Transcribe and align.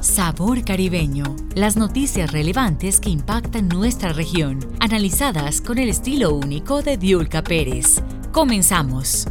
Sabor 0.00 0.64
Caribeño. 0.64 1.36
Las 1.54 1.76
noticias 1.76 2.32
relevantes 2.32 3.00
que 3.00 3.10
impactan 3.10 3.68
nuestra 3.68 4.14
región, 4.14 4.60
analizadas 4.80 5.60
con 5.60 5.76
el 5.76 5.90
estilo 5.90 6.34
único 6.34 6.82
de 6.82 6.96
Diulca 6.96 7.42
Pérez. 7.42 8.02
Comenzamos. 8.32 9.26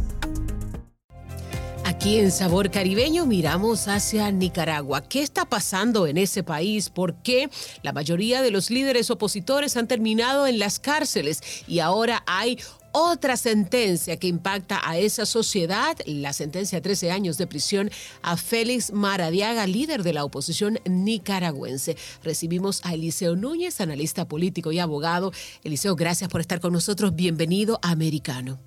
Aquí 1.90 2.20
en 2.20 2.30
Sabor 2.30 2.70
Caribeño 2.70 3.26
miramos 3.26 3.88
hacia 3.88 4.30
Nicaragua. 4.30 5.00
¿Qué 5.00 5.22
está 5.22 5.44
pasando 5.44 6.06
en 6.06 6.18
ese 6.18 6.44
país? 6.44 6.88
¿Por 6.88 7.16
qué 7.16 7.50
la 7.82 7.92
mayoría 7.92 8.42
de 8.42 8.52
los 8.52 8.70
líderes 8.70 9.10
opositores 9.10 9.76
han 9.76 9.88
terminado 9.88 10.46
en 10.46 10.60
las 10.60 10.78
cárceles 10.78 11.42
y 11.66 11.80
ahora 11.80 12.22
hay 12.28 12.58
otra 12.92 13.36
sentencia 13.36 14.18
que 14.18 14.28
impacta 14.28 14.80
a 14.84 14.98
esa 14.98 15.26
sociedad, 15.26 15.96
la 16.06 16.32
sentencia 16.32 16.78
de 16.78 16.82
13 16.82 17.10
años 17.10 17.38
de 17.38 17.48
prisión 17.48 17.90
a 18.22 18.36
Félix 18.36 18.92
Maradiaga, 18.92 19.66
líder 19.66 20.04
de 20.04 20.12
la 20.12 20.24
oposición 20.24 20.78
nicaragüense. 20.88 21.96
Recibimos 22.22 22.82
a 22.84 22.94
Eliseo 22.94 23.34
Núñez, 23.34 23.80
analista 23.80 24.28
político 24.28 24.70
y 24.70 24.78
abogado. 24.78 25.32
Eliseo, 25.64 25.96
gracias 25.96 26.30
por 26.30 26.40
estar 26.40 26.60
con 26.60 26.72
nosotros. 26.72 27.16
Bienvenido 27.16 27.80
a 27.82 27.90
Americano. 27.90 28.60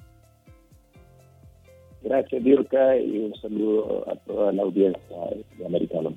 Gracias, 2.03 2.43
Dirka, 2.43 2.97
y 2.97 3.17
un 3.17 3.35
saludo 3.35 4.05
a 4.09 4.15
toda 4.17 4.51
la 4.51 4.63
audiencia 4.63 5.17
de 5.57 5.65
Americano. 5.65 6.13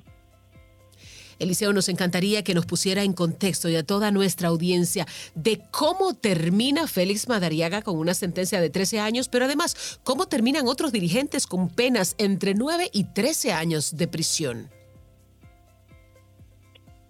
Eliseo, 1.39 1.71
nos 1.71 1.87
encantaría 1.87 2.43
que 2.43 2.53
nos 2.53 2.65
pusiera 2.65 3.03
en 3.03 3.13
contexto 3.13 3.69
y 3.69 3.75
a 3.75 3.83
toda 3.83 4.11
nuestra 4.11 4.49
audiencia 4.49 5.05
de 5.35 5.59
cómo 5.71 6.13
termina 6.15 6.87
Félix 6.87 7.29
Madariaga 7.29 7.83
con 7.83 7.97
una 7.97 8.13
sentencia 8.13 8.59
de 8.59 8.69
13 8.69 8.99
años, 8.99 9.29
pero 9.29 9.45
además 9.45 9.99
cómo 10.03 10.25
terminan 10.25 10.67
otros 10.67 10.91
dirigentes 10.91 11.45
con 11.45 11.69
penas 11.69 12.15
entre 12.17 12.53
9 12.53 12.89
y 12.91 13.05
13 13.13 13.51
años 13.51 13.95
de 13.95 14.07
prisión. 14.07 14.69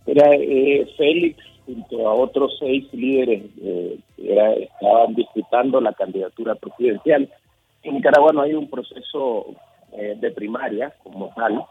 Era 0.06 0.36
eh, 0.36 0.88
Félix 0.98 1.38
junto 1.66 2.08
a 2.08 2.14
otros 2.14 2.56
seis 2.60 2.86
líderes 2.94 3.44
eh, 3.62 4.00
era, 4.18 4.54
estaban 4.54 5.16
disputando 5.16 5.82
la 5.82 5.94
candidatura 5.94 6.56
presidencial. 6.56 7.30
En 7.88 7.94
Nicaragua 7.94 8.34
no 8.34 8.42
hay 8.42 8.54
un 8.54 8.70
proceso 8.70 9.56
eh, 9.94 10.18
de 10.20 10.32
primaria 10.32 10.94
como 11.04 11.32
tal, 11.34 11.64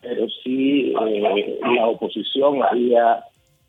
pero 0.00 0.26
sí 0.42 0.92
eh, 0.92 1.60
la 1.76 1.86
oposición 1.86 2.64
había 2.64 3.22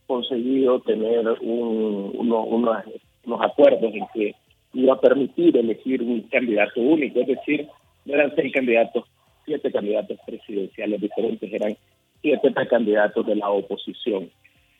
conseguido 0.07 0.79
tener 0.79 1.27
un, 1.41 2.11
unos 2.15 3.41
acuerdos 3.41 3.93
en 3.93 4.07
que 4.11 4.35
iba 4.73 4.95
a 4.95 4.99
permitir 4.99 5.55
elegir 5.55 6.01
un 6.01 6.21
candidato 6.21 6.81
único, 6.81 7.19
es 7.19 7.27
decir, 7.27 7.67
no 8.05 8.15
eran 8.15 8.33
seis 8.35 8.51
candidatos, 8.51 9.05
siete 9.45 9.71
candidatos 9.71 10.17
presidenciales 10.25 10.99
diferentes, 10.99 11.53
eran 11.53 11.77
siete 12.23 12.51
candidatos 12.67 13.23
de 13.23 13.35
la 13.35 13.51
oposición. 13.51 14.31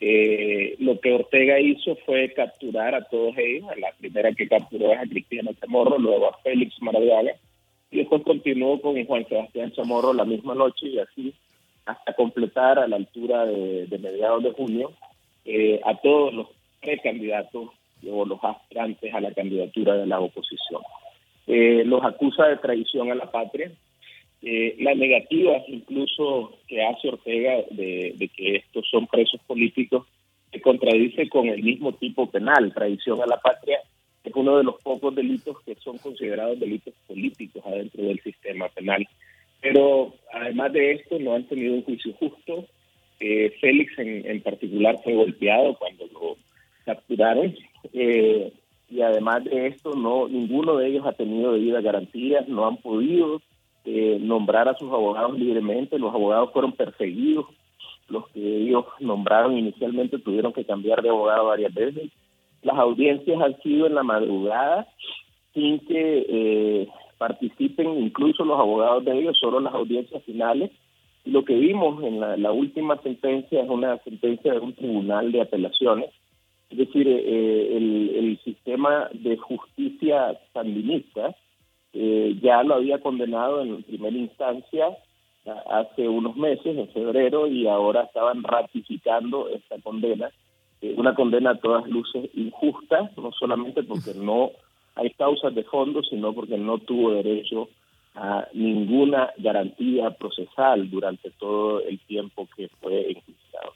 Eh, 0.05 0.75
lo 0.79 0.99
que 0.99 1.13
Ortega 1.13 1.61
hizo 1.61 1.95
fue 2.05 2.33
capturar 2.33 2.93
a 2.93 3.05
todos 3.05 3.37
ellos, 3.37 3.69
la 3.77 3.93
primera 3.97 4.33
que 4.33 4.49
capturó 4.49 4.91
es 4.91 4.99
a 4.99 5.07
Cristiano 5.07 5.51
Chamorro, 5.53 5.97
luego 5.97 6.27
a 6.27 6.37
Félix 6.39 6.75
Maradiaga, 6.81 7.35
y 7.89 7.99
después 7.99 8.21
continuó 8.23 8.81
con 8.81 9.01
Juan 9.05 9.25
Sebastián 9.29 9.71
Chamorro 9.71 10.11
la 10.11 10.25
misma 10.25 10.55
noche 10.55 10.88
y 10.88 11.00
así 11.00 11.33
hasta 11.85 12.11
completar 12.16 12.79
a 12.79 12.88
la 12.89 12.97
altura 12.97 13.45
de, 13.45 13.88
mediados 13.97 14.44
de 14.44 14.51
junio 14.51 14.91
eh, 15.45 15.79
a 15.85 15.95
todos 15.95 16.33
los 16.33 16.47
precandidatos 16.81 17.69
o 18.05 18.25
los 18.25 18.44
aspirantes 18.44 19.13
a 19.13 19.22
la 19.22 19.31
candidatura 19.31 19.95
de 19.95 20.05
la 20.05 20.19
oposición. 20.19 20.81
Eh, 21.47 21.83
los 21.85 22.03
acusa 22.03 22.47
de 22.47 22.57
traición 22.57 23.09
a 23.09 23.16
la 23.16 23.31
patria. 23.31 23.72
Eh, 24.43 24.75
la 24.79 24.93
negativa 24.93 25.63
incluso 25.67 26.59
que 26.67 26.83
hace 26.83 27.07
Ortega 27.07 27.63
de, 27.71 28.29
que 28.35 28.57
estos 28.57 28.85
son 28.89 29.07
presos 29.07 29.39
políticos 29.47 30.05
se 30.51 30.59
contradice 30.59 31.29
con 31.29 31.47
el 31.47 31.63
mismo 31.63 31.93
tipo 31.93 32.29
penal, 32.29 32.73
traición 32.73 33.21
a 33.21 33.25
la 33.25 33.37
patria, 33.37 33.79
es 34.23 34.33
uno 34.35 34.57
de 34.57 34.63
los 34.63 34.75
pocos 34.81 35.15
delitos 35.15 35.57
que 35.65 35.75
son 35.75 35.97
considerados 35.97 36.59
delitos 36.59 36.93
políticos 37.07 37.63
adentro 37.65 38.03
del 38.03 38.21
sistema 38.21 38.67
penal 38.69 39.07
pero 39.63 40.13
además 40.33 40.73
de 40.73 40.91
esto, 40.91 41.17
no 41.19 41.33
han 41.33 41.47
tenido 41.47 41.73
un 41.73 41.83
juicio 41.83 42.13
justo. 42.19 42.65
Eh, 43.21 43.55
Félix 43.61 43.97
en, 43.97 44.41
particular 44.41 44.99
fue 45.01 45.13
golpeado 45.13 45.77
cuando 45.79 46.05
lo 46.07 46.37
capturaron. 46.85 47.55
Eh, 47.93 48.51
y 48.89 49.01
además 49.01 49.45
de 49.45 49.67
esto, 49.67 49.95
no 49.95 50.27
ninguno 50.27 50.75
de 50.75 50.89
ellos 50.89 51.05
ha 51.05 51.13
tenido 51.13 51.53
debidas 51.53 51.81
garantías, 51.81 52.47
no 52.49 52.67
han 52.67 52.77
podido 52.77 53.41
eh, 53.85 54.17
nombrar 54.21 54.67
a 54.69 54.77
sus 54.77 54.91
abogados 54.91 55.38
libremente. 55.38 55.99
Los 55.99 56.13
abogados 56.13 56.51
fueron 56.53 56.73
perseguidos. 56.73 57.45
Los 58.09 58.27
que 58.29 58.39
ellos 58.39 58.85
nombraron 58.99 59.57
inicialmente 59.57 60.19
tuvieron 60.19 60.53
que 60.53 60.66
cambiar 60.66 61.01
de 61.01 61.09
abogado 61.09 61.47
varias 61.47 61.73
veces. 61.73 62.11
Las 62.61 62.77
audiencias 62.77 63.41
han 63.41 63.59
sido 63.61 63.88
en 63.88 63.95
la 63.95 64.03
madrugada 64.03 64.88
sin 65.53 65.79
que 65.79 66.88
participen 67.23 68.01
incluso 68.01 68.43
los 68.43 68.59
abogados 68.59 69.05
de 69.05 69.17
ellos, 69.17 69.38
solo 69.39 69.61
las 69.61 69.73
audiencias 69.73 70.22
finales. 70.23 70.72
Y 71.23 71.31
lo 71.31 71.45
que 71.45 71.55
vimos 71.55 72.03
en 72.03 72.19
la, 72.19 72.51
última 72.51 73.01
sentencia 73.01 73.63
es 73.63 73.69
una 73.69 73.97
sentencia 73.99 74.51
de 74.51 74.59
un 74.59 74.73
tribunal 74.73 75.31
de 75.31 75.39
apelaciones, 75.39 76.09
es 76.69 76.77
decir, 76.77 77.07
eh, 77.07 77.77
el, 77.77 78.39
sistema 78.43 79.07
de 79.13 79.38
justicia 79.38 80.38
sandinista 80.53 81.33
eh, 81.93 82.37
ya 82.41 82.63
lo 82.63 82.75
había 82.75 82.99
condenado 82.99 83.61
en 83.61 83.83
primera 83.83 84.17
instancia 84.17 84.97
hace 85.69 86.07
unos 86.07 86.35
meses, 86.35 86.77
en 86.77 86.89
febrero, 86.89 87.47
y 87.47 87.67
ahora 87.67 88.03
estaban 88.03 88.43
ratificando 88.43 89.49
esta 89.49 89.77
condena, 89.79 90.31
eh, 90.81 90.93
una 90.97 91.15
condena 91.15 91.51
a 91.51 91.59
todas 91.59 91.87
luces 91.87 92.29
injusta, 92.33 93.11
no 93.17 93.31
solamente 93.31 93.83
porque 93.83 94.13
no 94.15 94.51
hay 94.95 95.09
causas 95.11 95.53
de 95.53 95.63
fondo, 95.63 96.01
sino 96.03 96.33
porque 96.33 96.57
no 96.57 96.77
tuvo 96.77 97.11
derecho 97.11 97.69
a 98.15 98.47
ninguna 98.53 99.31
garantía 99.37 100.11
procesal 100.11 100.89
durante 100.89 101.31
todo 101.31 101.81
el 101.81 101.99
tiempo 101.99 102.47
que 102.55 102.69
fue 102.79 103.11
enjuiciado. 103.11 103.73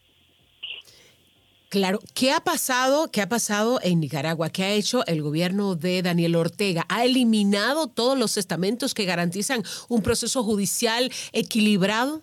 Claro, 1.69 1.99
¿qué 2.15 2.31
ha 2.31 2.39
pasado? 2.39 3.11
¿Qué 3.11 3.21
ha 3.21 3.27
pasado 3.27 3.79
en 3.83 3.99
Nicaragua? 3.99 4.49
¿Qué 4.49 4.63
ha 4.63 4.71
hecho 4.71 5.05
el 5.05 5.21
gobierno 5.21 5.75
de 5.75 6.01
Daniel 6.01 6.37
Ortega? 6.37 6.85
¿Ha 6.87 7.03
eliminado 7.03 7.87
todos 7.87 8.17
los 8.17 8.37
estamentos 8.37 8.93
que 8.93 9.03
garantizan 9.03 9.63
un 9.89 10.01
proceso 10.01 10.43
judicial 10.43 11.09
equilibrado? 11.33 12.21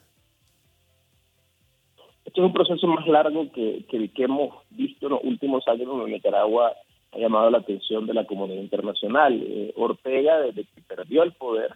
Este 2.24 2.40
es 2.40 2.46
un 2.46 2.54
proceso 2.54 2.86
más 2.86 3.06
largo 3.06 3.52
que, 3.52 3.84
que 3.90 3.98
el 3.98 4.12
que 4.14 4.24
hemos 4.24 4.54
visto 4.70 5.06
en 5.06 5.12
los 5.12 5.24
últimos 5.24 5.68
años 5.68 5.88
en 5.92 6.12
Nicaragua 6.12 6.72
ha 7.12 7.18
llamado 7.18 7.50
la 7.50 7.58
atención 7.58 8.06
de 8.06 8.14
la 8.14 8.26
comunidad 8.26 8.62
internacional. 8.62 9.42
Eh, 9.46 9.74
Ortega, 9.76 10.40
desde 10.40 10.64
que 10.64 10.80
perdió 10.88 11.22
el 11.22 11.32
poder, 11.32 11.74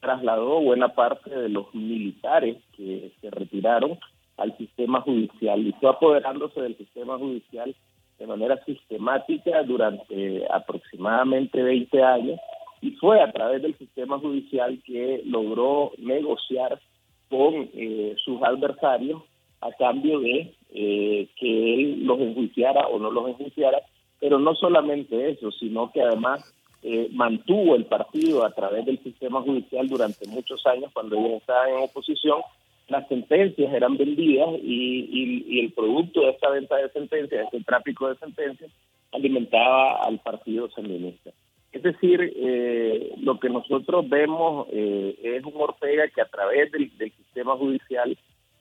trasladó 0.00 0.60
buena 0.60 0.94
parte 0.94 1.30
de 1.30 1.48
los 1.48 1.74
militares 1.74 2.58
que 2.76 3.12
se 3.22 3.30
retiraron 3.30 3.98
al 4.38 4.56
sistema 4.56 5.00
judicial 5.02 5.66
y 5.66 5.72
fue 5.72 5.90
apoderándose 5.90 6.60
del 6.60 6.76
sistema 6.76 7.18
judicial 7.18 7.74
de 8.18 8.26
manera 8.26 8.62
sistemática 8.64 9.62
durante 9.62 10.44
aproximadamente 10.50 11.62
20 11.62 12.02
años 12.02 12.40
y 12.80 12.92
fue 12.92 13.20
a 13.20 13.30
través 13.32 13.62
del 13.62 13.76
sistema 13.76 14.18
judicial 14.18 14.80
que 14.84 15.22
logró 15.24 15.92
negociar 15.98 16.80
con 17.28 17.68
eh, 17.74 18.14
sus 18.24 18.42
adversarios 18.42 19.22
a 19.60 19.72
cambio 19.72 20.20
de 20.20 20.54
eh, 20.70 21.28
que 21.36 21.74
él 21.74 22.06
los 22.06 22.20
enjuiciara 22.20 22.86
o 22.88 22.98
no 22.98 23.10
los 23.10 23.28
enjuiciara 23.28 23.78
pero 24.20 24.38
no 24.38 24.54
solamente 24.54 25.30
eso, 25.30 25.50
sino 25.52 25.92
que 25.92 26.02
además 26.02 26.42
eh, 26.82 27.08
mantuvo 27.12 27.74
el 27.76 27.86
partido 27.86 28.44
a 28.44 28.50
través 28.50 28.84
del 28.86 29.02
sistema 29.02 29.42
judicial 29.42 29.88
durante 29.88 30.26
muchos 30.28 30.64
años 30.66 30.90
cuando 30.92 31.16
ellos 31.16 31.40
estaban 31.40 31.70
en 31.70 31.84
oposición. 31.84 32.40
Las 32.88 33.06
sentencias 33.08 33.72
eran 33.72 33.96
vendidas 33.96 34.48
y, 34.62 35.44
y, 35.46 35.60
el 35.60 35.72
producto 35.72 36.22
de 36.22 36.30
esta 36.30 36.50
venta 36.50 36.76
de 36.76 36.88
sentencias, 36.90 37.44
este 37.44 37.62
tráfico 37.64 38.08
de 38.08 38.16
sentencias, 38.16 38.70
alimentaba 39.12 40.04
al 40.04 40.18
partido 40.20 40.70
sandinista. 40.70 41.30
Es 41.72 41.82
decir, 41.82 42.32
eh, 42.34 43.12
lo 43.20 43.38
que 43.38 43.50
nosotros 43.50 44.08
vemos 44.08 44.68
eh, 44.72 45.18
es 45.22 45.44
un 45.44 45.52
Ortega 45.56 46.08
que 46.08 46.22
a 46.22 46.28
través 46.28 46.72
del, 46.72 46.90
del 46.96 47.12
sistema 47.12 47.56
judicial 47.56 48.16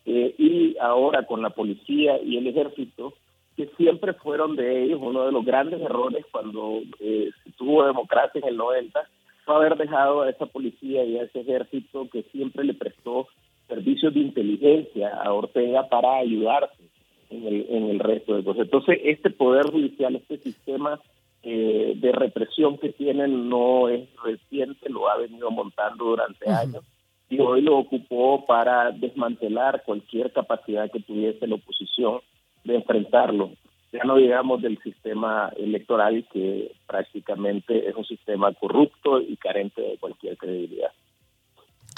y 0.10 0.78
ahora 0.80 1.26
con 1.26 1.42
la 1.42 1.50
policía 1.50 2.22
y 2.24 2.38
el 2.38 2.48
ejército 2.48 3.14
que 3.58 3.68
siempre 3.76 4.14
fueron 4.14 4.56
de 4.56 4.84
ellos. 4.84 5.00
Uno 5.02 5.26
de 5.26 5.32
los 5.32 5.44
grandes 5.44 5.82
errores 5.82 6.24
cuando 6.32 6.82
eh, 7.00 7.32
se 7.44 7.52
tuvo 7.54 7.86
democracia 7.86 8.40
en 8.40 8.50
el 8.50 8.58
90 8.58 9.02
fue 9.44 9.56
haber 9.56 9.76
dejado 9.76 10.22
a 10.22 10.30
esa 10.30 10.46
policía 10.46 11.04
y 11.04 11.18
a 11.18 11.24
ese 11.24 11.42
ejército 11.42 12.08
que 12.10 12.22
siempre 12.32 12.64
le 12.64 12.76
prestó 12.76 13.28
servicios 13.68 14.14
de 14.14 14.22
inteligencia 14.22 15.10
a 15.10 15.34
Ortega 15.34 15.88
para 15.90 16.18
ayudarse 16.18 16.84
en 17.30 17.46
el, 17.46 17.66
en 17.70 17.90
el 17.90 18.00
resto 18.00 18.36
de 18.36 18.44
cosas. 18.44 18.64
Entonces, 18.64 19.00
este 19.04 19.30
poder 19.30 19.70
judicial, 19.72 20.16
este 20.16 20.38
sistema 20.38 21.00
eh, 21.44 21.94
de 21.96 22.12
represión 22.12 22.78
que 22.78 22.90
tienen 22.94 23.50
no 23.50 23.90
es 23.90 24.08
reciente, 24.24 24.90
lo 24.90 25.10
ha 25.10 25.18
venido 25.18 25.52
montando 25.52 26.06
durante 26.06 26.50
años 26.50 26.84
y 27.30 27.40
hoy 27.40 27.62
lo 27.62 27.78
ocupó 27.78 28.46
para 28.46 28.92
desmantelar 28.92 29.84
cualquier 29.84 30.32
capacidad 30.32 30.90
que 30.90 31.02
tuviese 31.02 31.46
la 31.48 31.56
oposición 31.56 32.22
de 32.64 32.76
enfrentarlo. 32.76 33.52
Ya 33.92 34.04
no 34.04 34.18
digamos 34.18 34.62
del 34.62 34.78
sistema 34.80 35.52
electoral 35.58 36.26
que 36.32 36.72
prácticamente 36.86 37.88
es 37.88 37.96
un 37.96 38.06
sistema 38.06 38.54
corrupto 38.54 39.22
y 39.22 39.36
carente 39.38 39.82
de 39.82 39.98
cualquier 39.98 40.38
credibilidad. 40.38 40.92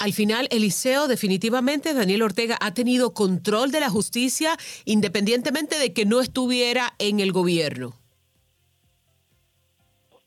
Al 0.00 0.14
final, 0.14 0.48
Eliseo, 0.50 1.08
definitivamente 1.08 1.92
Daniel 1.92 2.22
Ortega 2.22 2.56
ha 2.62 2.72
tenido 2.72 3.12
control 3.12 3.70
de 3.70 3.80
la 3.80 3.90
justicia 3.90 4.56
independientemente 4.86 5.78
de 5.78 5.92
que 5.92 6.06
no 6.06 6.20
estuviera 6.20 6.94
en 6.98 7.20
el 7.20 7.32
gobierno. 7.32 7.90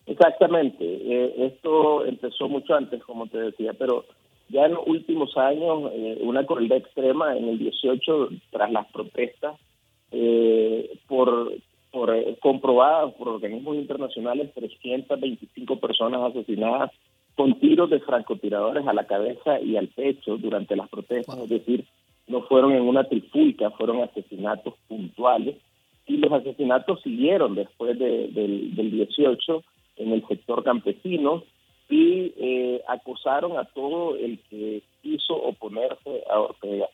Exactamente. 0.05 0.85
Eh, 0.85 1.47
esto 1.47 2.05
empezó 2.05 2.47
mucho 2.47 2.75
antes, 2.75 3.03
como 3.03 3.25
te 3.25 3.39
decía, 3.39 3.73
pero 3.73 4.05
ya 4.49 4.65
en 4.65 4.75
los 4.75 4.85
últimos 4.85 5.35
años, 5.37 5.91
eh, 5.91 6.19
una 6.21 6.45
crueldad 6.45 6.77
extrema 6.77 7.35
en 7.35 7.49
el 7.49 7.57
18, 7.57 8.29
tras 8.51 8.71
las 8.71 8.85
protestas, 8.91 9.59
eh, 10.11 10.99
por, 11.07 11.51
por 11.91 12.15
eh, 12.15 12.37
comprobadas 12.39 13.11
por 13.15 13.29
organismos 13.29 13.75
internacionales, 13.75 14.53
325 14.53 15.79
personas 15.79 16.29
asesinadas 16.29 16.91
con 17.35 17.59
tiros 17.59 17.89
de 17.89 18.00
francotiradores 18.00 18.85
a 18.88 18.94
la 18.94 19.07
cabeza 19.07 19.59
y 19.59 19.77
al 19.77 19.88
pecho 19.88 20.38
durante 20.38 20.75
las 20.75 20.89
protestas, 20.89 21.38
es 21.39 21.50
decir, 21.50 21.85
no 22.27 22.41
fueron 22.44 22.74
en 22.74 22.83
una 22.83 23.03
trifulca, 23.03 23.71
fueron 23.71 24.01
asesinatos 24.01 24.75
puntuales. 24.88 25.56
Y 26.06 26.18
los 26.18 26.31
asesinatos 26.31 27.01
siguieron 27.01 27.56
después 27.56 27.97
del, 27.97 28.33
del 28.33 28.91
18 28.91 29.63
en 29.97 30.12
el 30.12 30.27
sector 30.27 30.63
campesino 30.63 31.44
y 31.89 32.33
eh, 32.38 32.81
acusaron 32.88 33.57
a 33.57 33.65
todo 33.65 34.15
el 34.15 34.39
que 34.50 34.83
quiso 35.01 35.33
oponerse 35.33 36.24
a 36.29 36.39
Ortega. 36.39 36.88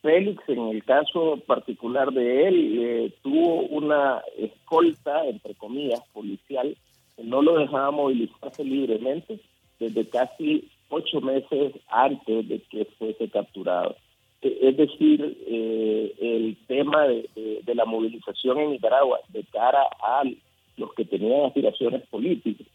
Félix, 0.00 0.42
en 0.48 0.68
el 0.68 0.84
caso 0.84 1.38
particular 1.46 2.12
de 2.12 2.48
él, 2.48 2.78
eh, 2.80 3.12
tuvo 3.22 3.62
una 3.62 4.20
escolta, 4.36 5.26
entre 5.26 5.54
comillas, 5.54 6.00
policial, 6.12 6.76
que 7.16 7.22
no 7.22 7.40
lo 7.40 7.58
dejaba 7.58 7.92
movilizarse 7.92 8.64
libremente 8.64 9.38
desde 9.82 10.08
casi 10.08 10.68
ocho 10.88 11.20
meses 11.20 11.74
antes 11.88 12.48
de 12.48 12.60
que 12.60 12.84
fuese 12.98 13.28
capturado. 13.28 13.96
E, 14.40 14.58
es 14.62 14.76
decir, 14.76 15.38
eh, 15.46 16.14
el 16.20 16.56
tema 16.66 17.06
de, 17.06 17.28
la 17.74 17.84
movilización 17.84 18.58
en 18.58 18.70
Nicaragua 18.72 19.20
de 19.28 19.44
cara 19.44 19.82
a 20.02 20.22
los 20.76 20.92
que 20.94 21.04
tenían 21.04 21.46
aspiraciones 21.46 22.06
políticas 22.08 22.66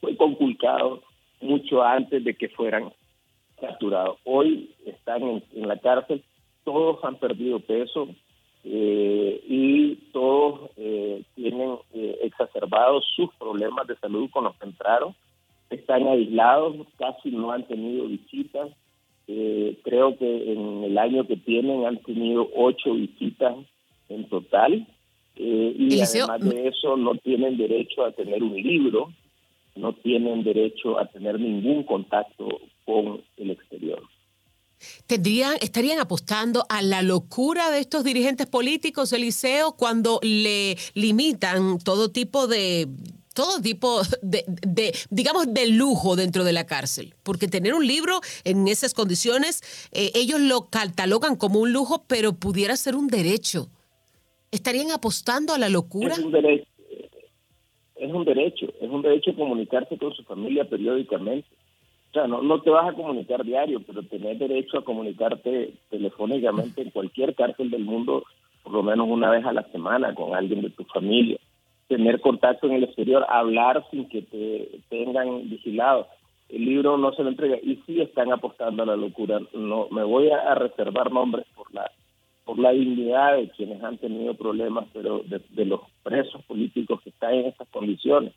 fue 0.00 0.16
conculcado 0.16 1.02
mucho 1.40 1.82
antes 1.82 2.22
de 2.22 2.34
que 2.34 2.48
fueran 2.48 2.92
capturados. 3.60 4.18
Hoy 4.24 4.70
están 4.86 5.42
en 5.52 5.68
la 5.68 5.76
cárcel 5.78 6.22
todos 6.64 7.02
han 7.04 7.16
perdido 7.16 7.60
peso 7.60 8.08
eh, 8.64 9.40
y 9.48 9.96
todos 10.12 10.70
eh, 10.76 11.22
tienen 11.34 11.78
eh, 11.94 12.18
exacerbados 12.22 13.04
sus 13.16 13.32
problemas 13.34 13.86
de 13.86 13.96
salud 13.96 14.28
con 14.30 14.44
los 14.44 14.56
que 14.56 14.66
entraron. 14.66 15.14
Están 15.70 16.06
aislados, 16.08 16.86
casi 16.96 17.30
no 17.30 17.52
han 17.52 17.66
tenido 17.66 18.06
visitas. 18.06 18.70
creo 19.26 20.18
que 20.18 20.52
en 20.52 20.84
el 20.84 20.98
año 20.98 21.26
que 21.26 21.36
tienen 21.36 21.86
han 21.86 21.98
tenido 22.02 22.48
ocho 22.54 22.94
visitas 22.94 23.56
en 24.08 24.28
total. 24.28 24.86
y 25.36 26.00
además 26.00 26.40
de 26.40 26.68
eso 26.68 26.96
no 26.96 27.14
tienen 27.16 27.56
derecho 27.56 28.04
a 28.04 28.12
tener 28.12 28.42
un 28.42 28.54
libro, 28.54 29.12
no 29.76 29.94
tienen 29.94 30.42
derecho 30.42 30.98
a 30.98 31.06
tener 31.06 31.38
ningún 31.40 31.84
contacto 31.84 32.60
con 32.84 33.22
el 33.36 33.50
exterior. 33.50 34.02
¿Tendrían, 35.06 35.56
¿Estarían 35.60 35.98
apostando 35.98 36.64
a 36.68 36.80
la 36.80 37.02
locura 37.02 37.70
de 37.70 37.80
estos 37.80 38.02
dirigentes 38.02 38.46
políticos, 38.46 39.12
Eliseo, 39.12 39.72
cuando 39.72 40.20
le 40.22 40.76
limitan 40.94 41.78
todo 41.78 42.10
tipo 42.10 42.46
de 42.46 42.88
todo 43.34 43.60
tipo 43.60 44.00
de, 44.22 44.44
de, 44.46 44.92
digamos, 45.10 45.52
de 45.52 45.68
lujo 45.68 46.16
dentro 46.16 46.44
de 46.44 46.52
la 46.52 46.66
cárcel. 46.66 47.14
Porque 47.22 47.48
tener 47.48 47.74
un 47.74 47.86
libro 47.86 48.20
en 48.44 48.68
esas 48.68 48.94
condiciones, 48.94 49.62
eh, 49.92 50.10
ellos 50.14 50.40
lo 50.40 50.68
catalogan 50.70 51.36
como 51.36 51.60
un 51.60 51.72
lujo, 51.72 52.04
pero 52.08 52.32
pudiera 52.32 52.76
ser 52.76 52.96
un 52.96 53.08
derecho. 53.08 53.68
¿Estarían 54.50 54.90
apostando 54.90 55.54
a 55.54 55.58
la 55.58 55.68
locura? 55.68 56.14
Es 56.14 56.18
un 56.18 56.32
derecho, 56.32 56.66
es 57.96 58.12
un 58.12 58.24
derecho, 58.24 58.66
es 58.80 58.90
un 58.90 59.02
derecho 59.02 59.34
comunicarse 59.36 59.96
con 59.96 60.12
su 60.12 60.24
familia 60.24 60.68
periódicamente. 60.68 61.48
O 62.10 62.12
sea, 62.12 62.26
no, 62.26 62.42
no 62.42 62.60
te 62.60 62.70
vas 62.70 62.88
a 62.88 62.92
comunicar 62.92 63.44
diario, 63.44 63.80
pero 63.86 64.02
tenés 64.02 64.40
derecho 64.40 64.78
a 64.78 64.84
comunicarte 64.84 65.74
telefónicamente 65.90 66.82
en 66.82 66.90
cualquier 66.90 67.36
cárcel 67.36 67.70
del 67.70 67.84
mundo, 67.84 68.24
por 68.64 68.72
lo 68.72 68.82
menos 68.82 69.06
una 69.08 69.30
vez 69.30 69.44
a 69.44 69.52
la 69.52 69.62
semana 69.70 70.12
con 70.12 70.34
alguien 70.34 70.62
de 70.62 70.70
tu 70.70 70.84
familia. 70.86 71.38
Tener 71.90 72.20
contacto 72.20 72.68
en 72.68 72.74
el 72.74 72.84
exterior, 72.84 73.26
hablar 73.28 73.84
sin 73.90 74.08
que 74.08 74.22
te 74.22 74.78
tengan 74.90 75.50
vigilado. 75.50 76.06
El 76.48 76.64
libro 76.64 76.96
no 76.96 77.12
se 77.14 77.24
lo 77.24 77.30
entrega 77.30 77.56
y 77.60 77.82
sí 77.84 78.00
están 78.00 78.30
apostando 78.32 78.84
a 78.84 78.86
la 78.86 78.94
locura. 78.94 79.40
No, 79.54 79.88
me 79.90 80.04
voy 80.04 80.30
a, 80.30 80.54
reservar 80.54 81.10
nombres 81.10 81.46
por 81.56 81.74
la 81.74 81.90
por 82.44 82.60
la 82.60 82.70
dignidad 82.70 83.38
de 83.38 83.48
quienes 83.50 83.82
han 83.82 83.98
tenido 83.98 84.34
problemas, 84.34 84.86
pero 84.92 85.24
de, 85.24 85.64
los 85.64 85.80
presos 86.04 86.44
políticos 86.44 87.00
que 87.02 87.10
están 87.10 87.34
en 87.34 87.46
estas 87.46 87.68
condiciones. 87.70 88.34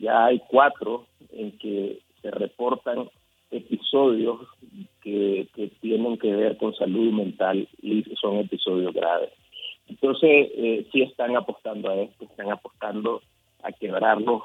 Ya 0.00 0.24
hay 0.24 0.40
cuatro 0.48 1.06
en 1.30 1.56
que 1.58 2.00
se 2.20 2.32
reportan 2.32 3.08
episodios 3.52 4.40
que, 5.00 5.48
tienen 5.80 6.18
que 6.18 6.34
ver 6.34 6.56
con 6.56 6.74
salud 6.74 7.12
mental 7.12 7.68
y 7.80 8.02
son 8.20 8.38
episodios 8.38 8.92
graves. 8.92 9.30
Entonces, 9.88 10.48
eh, 10.54 10.86
sí 10.92 11.02
están 11.02 11.36
apostando 11.36 11.90
a 11.90 11.96
esto, 11.96 12.24
están 12.24 12.50
apostando 12.50 13.22
a 13.62 13.72
quebrarlos 13.72 14.42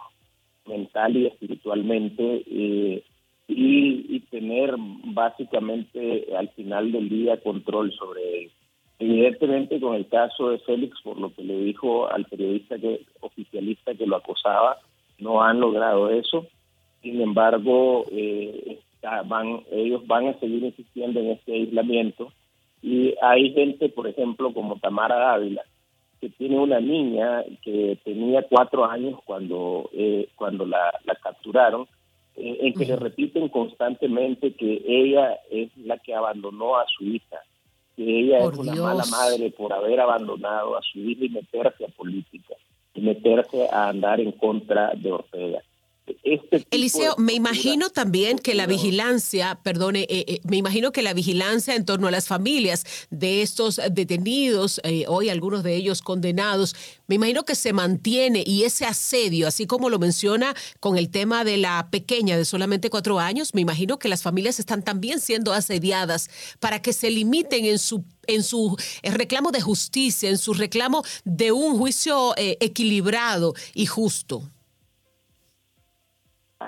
mental 0.66 1.18
y 1.18 1.28
espiritualmente 1.28 2.44
eh, 2.48 3.04
y, 3.48 4.20
tener 4.32 4.74
básicamente 4.78 6.26
al 6.36 6.50
final 6.50 6.92
del 6.92 7.08
día 7.08 7.40
control 7.42 7.94
sobre 7.94 8.46
él. 8.46 8.52
Evidentemente 8.98 9.80
con 9.80 9.94
el 9.94 10.08
caso 10.08 10.50
de 10.50 10.58
Félix, 10.60 11.00
por 11.04 11.20
lo 11.20 11.32
que 11.36 11.44
le 11.44 11.60
dijo 11.60 12.08
al 12.08 12.26
periodista 12.26 12.80
que 12.80 13.02
oficialista 13.20 13.94
que 13.94 14.08
lo 14.08 14.16
acosaba, 14.16 14.78
no 15.20 15.44
han 15.44 15.60
logrado 15.60 16.10
eso. 16.10 16.48
Sin 17.04 17.22
embargo, 17.22 18.06
eh, 18.12 18.80
van, 19.26 19.62
ellos 19.72 20.08
van 20.08 20.30
a 20.30 20.40
seguir 20.40 20.64
insistiendo 20.64 21.20
en 21.20 21.32
este 21.32 21.54
aislamiento 21.54 22.32
y 22.84 23.16
hay 23.22 23.54
gente, 23.54 23.88
por 23.88 24.08
ejemplo, 24.08 24.54
como 24.54 24.78
Tamara 24.78 25.34
Ávila, 25.34 25.64
que 26.20 26.28
tiene 26.30 26.60
una 26.60 26.82
niña 26.82 27.44
que 27.62 27.98
tenía 28.04 28.44
cuatro 28.44 28.84
años 28.84 29.20
cuando, 29.24 29.90
eh, 29.94 30.28
cuando 30.36 30.66
la, 30.66 30.92
capturaron, 31.24 31.88
eh, 32.36 32.58
en 32.60 32.74
que 32.74 32.86
le 32.86 32.98
repiten 32.98 33.48
constantemente 33.48 34.54
que 34.54 34.84
ella 34.86 35.40
es 35.50 35.76
la 35.78 35.98
que 35.98 36.14
abandonó 36.14 36.76
a 36.76 36.86
su 36.88 37.06
hija, 37.06 37.38
que 37.96 38.20
ella 38.20 38.40
es 38.40 38.58
una 38.58 38.76
mala 38.76 39.06
madre 39.06 39.50
por 39.52 39.72
haber 39.72 40.02
abandonado 40.02 40.76
a 40.76 40.82
su 40.82 41.00
hija 41.00 41.24
y 41.24 41.30
meterse 41.30 41.86
a 41.86 41.88
política, 41.88 42.56
y 42.94 43.00
meterse 43.00 43.70
a 43.72 43.88
andar 43.88 44.20
en 44.20 44.34
contra 44.34 44.92
de 44.94 45.10
Ortega. 45.10 45.62
Este 46.06 46.68
Eliseo, 46.72 47.16
me 47.18 47.34
imagino 47.34 47.90
también 47.90 48.38
que 48.38 48.56
la 48.56 48.66
vigilancia, 48.66 49.60
perdone, 49.64 50.02
eh, 50.10 50.26
eh, 50.28 50.40
me 50.44 50.58
imagino 50.58 50.92
que 50.92 51.02
la 51.02 51.14
vigilancia 51.14 51.76
en 51.76 51.86
torno 51.86 52.08
a 52.08 52.12
las 52.12 52.28
familias 52.28 52.86
de 53.10 53.42
estos 53.42 53.80
detenidos, 53.92 54.82
eh, 54.84 55.06
hoy 55.08 55.30
algunos 55.30 55.64
de 55.64 55.76
ellos 55.76 56.02
condenados, 56.02 56.76
me 57.08 57.16
imagino 57.16 57.44
que 57.44 57.56
se 57.56 57.72
mantiene 57.72 58.44
y 58.46 58.64
ese 58.64 58.86
asedio, 58.86 59.48
así 59.48 59.66
como 59.66 59.90
lo 59.90 59.98
menciona 59.98 60.54
con 60.82 60.98
el 60.98 61.10
tema 61.10 61.46
de 61.46 61.58
la 61.58 61.88
pequeña 61.90 62.36
de 62.38 62.44
solamente 62.44 62.90
cuatro 62.90 63.20
años, 63.20 63.54
me 63.54 63.62
imagino 63.62 63.98
que 63.98 64.10
las 64.10 64.24
familias 64.24 64.60
están 64.60 64.84
también 64.84 65.22
siendo 65.22 65.54
asediadas 65.54 66.30
para 66.60 66.82
que 66.82 66.92
se 66.92 67.12
limiten 67.12 67.66
en 67.66 67.80
su 67.80 68.04
en 68.26 68.42
su 68.42 68.78
reclamo 69.04 69.52
de 69.52 69.60
justicia, 69.60 70.30
en 70.30 70.38
su 70.38 70.54
reclamo 70.54 71.04
de 71.26 71.52
un 71.52 71.78
juicio 71.78 72.34
equilibrado 72.38 73.54
y 73.74 73.86
justo. 73.86 74.50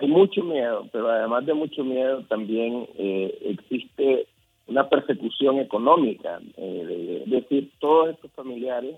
Hay 0.01 0.07
mucho 0.07 0.43
miedo, 0.43 0.87
pero 0.91 1.09
además 1.09 1.45
de 1.45 1.53
mucho 1.53 1.83
miedo 1.83 2.23
también 2.27 2.87
eh, 2.97 3.37
existe 3.43 4.27
una 4.67 4.89
persecución 4.89 5.59
económica. 5.59 6.39
Eh, 6.57 7.23
es 7.25 7.29
decir, 7.29 7.71
todos 7.79 8.09
estos 8.09 8.31
familiares 8.31 8.95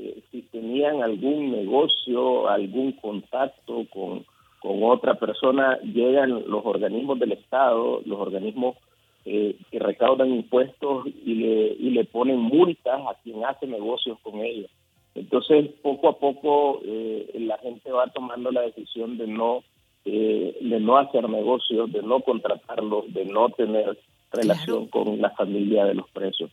eh, 0.00 0.22
si 0.30 0.42
tenían 0.42 1.02
algún 1.02 1.50
negocio, 1.50 2.48
algún 2.48 2.92
contacto 2.92 3.84
con, 3.92 4.24
con 4.60 4.84
otra 4.84 5.14
persona, 5.14 5.76
llegan 5.80 6.44
los 6.46 6.64
organismos 6.64 7.18
del 7.18 7.32
Estado, 7.32 8.00
los 8.04 8.20
organismos 8.20 8.76
eh, 9.24 9.56
que 9.72 9.78
recaudan 9.80 10.32
impuestos 10.32 11.06
y 11.06 11.34
le, 11.34 11.72
y 11.72 11.90
le 11.90 12.04
ponen 12.04 12.38
multas 12.38 13.00
a 13.08 13.20
quien 13.24 13.44
hace 13.44 13.66
negocios 13.66 14.18
con 14.22 14.40
ellos. 14.40 14.70
Entonces, 15.16 15.68
poco 15.82 16.08
a 16.08 16.18
poco 16.18 16.80
eh, 16.84 17.32
la 17.40 17.58
gente 17.58 17.90
va 17.90 18.06
tomando 18.12 18.52
la 18.52 18.60
decisión 18.60 19.18
de 19.18 19.26
no 19.26 19.64
eh, 20.10 20.56
de 20.60 20.80
no 20.80 20.96
hacer 20.96 21.28
negocios, 21.28 21.92
de 21.92 22.02
no 22.02 22.20
contratarlos, 22.20 23.12
de 23.12 23.24
no 23.26 23.50
tener 23.50 23.98
relación 24.32 24.86
con 24.88 25.20
la 25.20 25.30
familia 25.30 25.84
de 25.84 25.94
los 25.94 26.08
presos 26.10 26.50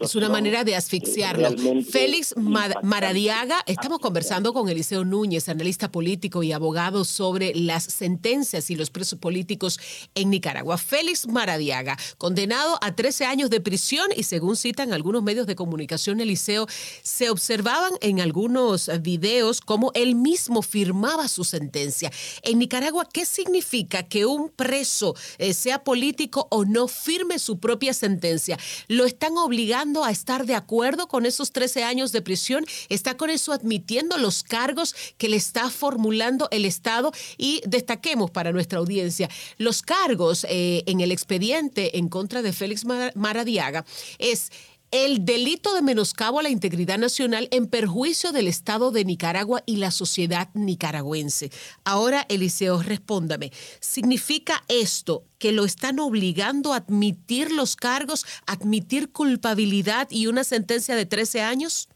es 0.00 0.14
una 0.14 0.28
manera 0.28 0.62
de 0.62 0.76
asfixiarlo. 0.76 1.50
Félix 1.82 2.34
Maradiaga, 2.36 3.56
estamos 3.66 3.98
conversando 3.98 4.52
con 4.52 4.68
Eliseo 4.68 5.04
Núñez, 5.04 5.48
analista 5.48 5.90
político 5.90 6.44
y 6.44 6.52
abogado 6.52 7.04
sobre 7.04 7.52
las 7.56 7.82
sentencias 7.84 8.70
y 8.70 8.76
los 8.76 8.90
presos 8.90 9.18
políticos 9.18 9.80
en 10.14 10.30
Nicaragua. 10.30 10.78
Félix 10.78 11.26
Maradiaga, 11.26 11.96
condenado 12.16 12.78
a 12.80 12.94
13 12.94 13.26
años 13.26 13.50
de 13.50 13.60
prisión 13.60 14.06
y 14.16 14.22
según 14.22 14.54
citan 14.54 14.92
algunos 14.92 15.22
medios 15.24 15.48
de 15.48 15.56
comunicación, 15.56 16.20
Eliseo, 16.20 16.66
se 17.02 17.28
observaban 17.28 17.92
en 18.02 18.20
algunos 18.20 18.88
videos 19.02 19.60
cómo 19.60 19.90
él 19.94 20.14
mismo 20.14 20.62
firmaba 20.62 21.26
su 21.26 21.42
sentencia. 21.42 22.12
En 22.42 22.60
Nicaragua, 22.60 23.08
¿qué 23.12 23.24
significa 23.24 24.04
que 24.04 24.26
un 24.26 24.48
preso, 24.50 25.16
eh, 25.38 25.54
sea 25.54 25.82
político 25.82 26.46
o 26.50 26.64
no, 26.64 26.86
firme 26.86 27.40
su 27.40 27.58
propia 27.58 27.92
sentencia? 27.94 28.56
¿Lo 28.86 29.06
están 29.06 29.36
obligando 29.44 30.04
a 30.04 30.10
estar 30.10 30.46
de 30.46 30.54
acuerdo 30.54 31.08
con 31.08 31.26
esos 31.26 31.52
13 31.52 31.84
años 31.84 32.12
de 32.12 32.22
prisión, 32.22 32.64
está 32.88 33.16
con 33.16 33.30
eso 33.30 33.52
admitiendo 33.52 34.18
los 34.18 34.42
cargos 34.42 34.94
que 35.18 35.28
le 35.28 35.36
está 35.36 35.70
formulando 35.70 36.48
el 36.50 36.64
Estado. 36.64 37.12
Y 37.36 37.62
destaquemos 37.66 38.30
para 38.30 38.52
nuestra 38.52 38.78
audiencia, 38.78 39.28
los 39.58 39.82
cargos 39.82 40.44
eh, 40.48 40.82
en 40.86 41.00
el 41.00 41.12
expediente 41.12 41.98
en 41.98 42.08
contra 42.08 42.42
de 42.42 42.52
Félix 42.52 42.84
Maradiaga 42.84 43.84
es 44.18 44.50
el 44.92 45.24
delito 45.24 45.72
de 45.74 45.82
menoscabo 45.82 46.40
a 46.40 46.42
la 46.42 46.50
integridad 46.50 46.98
nacional 46.98 47.46
en 47.52 47.70
perjuicio 47.70 48.32
del 48.32 48.48
Estado 48.48 48.90
de 48.90 49.04
Nicaragua 49.04 49.60
y 49.64 49.76
la 49.76 49.92
sociedad 49.92 50.48
nicaragüense. 50.54 51.50
Ahora, 51.84 52.26
Eliseo, 52.28 52.82
respóndame, 52.82 53.50
¿significa 53.80 54.54
esto 54.68 55.22
que 55.38 55.52
lo 55.52 55.64
están 55.64 56.00
obligando 56.00 56.72
a 56.72 56.78
admitir 56.78 57.52
los 57.52 57.76
cargos, 57.76 58.24
admitir 58.48 59.12
culpabilidad 59.12 60.08
y 60.10 60.26
una 60.26 60.42
sentencia 60.42 60.96
de 60.96 61.06
13 61.06 61.42
años? 61.42 61.88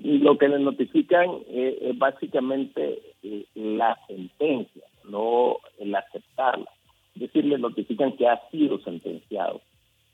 Lo 0.00 0.36
que 0.36 0.48
le 0.48 0.58
notifican 0.58 1.28
eh, 1.48 1.78
es 1.80 1.98
básicamente 1.98 3.02
eh, 3.22 3.46
la 3.54 3.96
sentencia, 4.08 4.84
no 5.04 5.58
el 5.78 5.94
aceptarla. 5.94 6.70
Es 7.14 7.22
decir, 7.22 7.44
le 7.44 7.58
notifican 7.58 8.16
que 8.16 8.28
ha 8.28 8.40
sido 8.50 8.80
sentenciado 8.80 9.60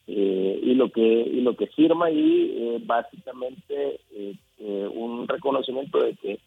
eh, 0.06 0.61
y 0.62 0.75
lo 0.75 0.90
que 0.90 1.02
y 1.02 1.40
lo 1.40 1.56
que 1.56 1.66
firma 1.68 2.06
ahí 2.06 2.75
es 2.75 2.87
básicamente 2.87 4.00
eh, 4.12 4.34
eh, 4.58 4.88
un 4.92 5.26
reconocimiento 5.26 5.99
de 5.99 6.14
que 6.14 6.40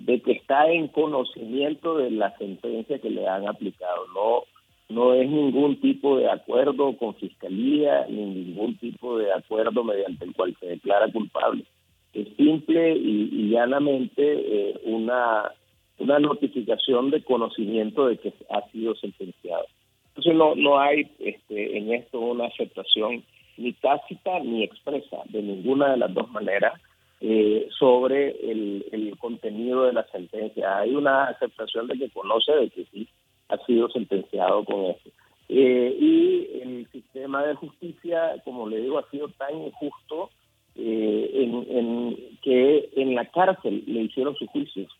de 0.00 0.20
que 0.20 0.32
está 0.32 0.68
en 0.68 0.88
conocimiento 0.88 1.96
de 1.96 2.10
la 2.10 2.36
sentencia 2.38 2.98
que 2.98 3.10
le 3.10 3.28
han 3.28 3.46
aplicado. 3.46 4.06
No 4.14 4.42
no 4.88 5.14
es 5.14 5.30
ningún 5.30 5.80
tipo 5.80 6.18
de 6.18 6.28
acuerdo 6.28 6.96
con 6.96 7.14
fiscalía 7.14 8.04
ni 8.08 8.24
ningún 8.24 8.76
tipo 8.78 9.16
de 9.16 9.32
acuerdo 9.32 9.84
mediante 9.84 10.24
el 10.24 10.34
cual 10.34 10.56
se 10.58 10.66
declara 10.66 11.10
culpable. 11.10 11.64
Es 12.12 12.28
simple 12.36 12.96
y, 12.96 13.48
llanamente 13.50 14.74
una 14.82 15.52
una 15.98 16.18
notificación 16.18 17.10
de 17.10 17.22
conocimiento 17.22 18.08
de 18.08 18.18
que 18.18 18.32
ha 18.50 18.68
sido 18.70 18.96
sentenciado 18.96 19.66
no, 20.32 20.54
no 20.54 20.78
hay 20.78 21.10
este, 21.18 21.76
en 21.76 21.92
esto 21.92 22.20
una 22.20 22.46
aceptación 22.46 23.24
ni 23.56 23.72
tácita 23.72 24.40
ni 24.40 24.64
expresa 24.64 25.18
de 25.26 25.42
ninguna 25.42 25.92
de 25.92 25.96
las 25.98 26.14
dos 26.14 26.30
maneras 26.30 26.80
eh, 27.20 27.68
sobre 27.78 28.30
el, 28.50 28.84
el, 28.92 29.16
contenido 29.18 29.84
de 29.84 29.92
la 29.92 30.04
sentencia. 30.08 30.78
Hay 30.78 30.94
una 30.94 31.24
aceptación 31.24 31.86
de 31.86 31.98
que 31.98 32.10
conoce 32.10 32.52
de 32.52 32.70
que 32.70 32.84
sí 32.92 33.08
ha 33.48 33.56
sido 33.64 33.88
sentenciado 33.88 34.64
con 34.64 34.86
eso. 34.86 35.10
Eh, 35.48 35.96
y 35.98 36.60
el 36.62 36.88
sistema 36.90 37.44
de 37.46 37.54
justicia, 37.54 38.34
como 38.44 38.68
le 38.68 38.80
digo, 38.80 38.98
ha 38.98 39.10
sido 39.10 39.28
tan 39.28 39.56
injusto 39.56 40.30
eh, 40.74 41.30
en, 41.34 41.76
en, 41.76 42.38
que 42.42 42.90
en 42.96 43.14
la 43.14 43.26
cárcel 43.26 43.84
le 43.86 44.02
hicieron 44.02 44.34
sus 44.36 44.48
juicios, 44.50 44.90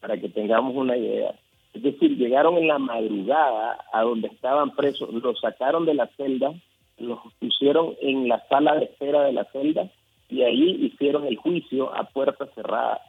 para 0.00 0.16
que 0.18 0.28
tengamos 0.28 0.74
una 0.76 0.96
idea. 0.96 1.34
Es 1.74 1.82
decir, 1.82 2.16
llegaron 2.16 2.56
en 2.56 2.68
la 2.68 2.78
madrugada 2.78 3.84
a 3.92 4.02
donde 4.02 4.28
estaban 4.28 4.70
presos, 4.76 5.12
los 5.12 5.40
sacaron 5.40 5.84
de 5.84 5.94
la 5.94 6.06
celda, 6.16 6.54
los 6.98 7.18
pusieron 7.40 7.96
en 8.00 8.28
la 8.28 8.46
sala 8.48 8.76
de 8.76 8.84
espera 8.84 9.24
de 9.24 9.32
la 9.32 9.44
celda 9.46 9.90
y 10.28 10.42
ahí 10.42 10.86
hicieron 10.86 11.26
el 11.26 11.36
juicio 11.36 11.92
a 11.92 12.04
puerta 12.04 12.46
cerrada. 12.54 13.00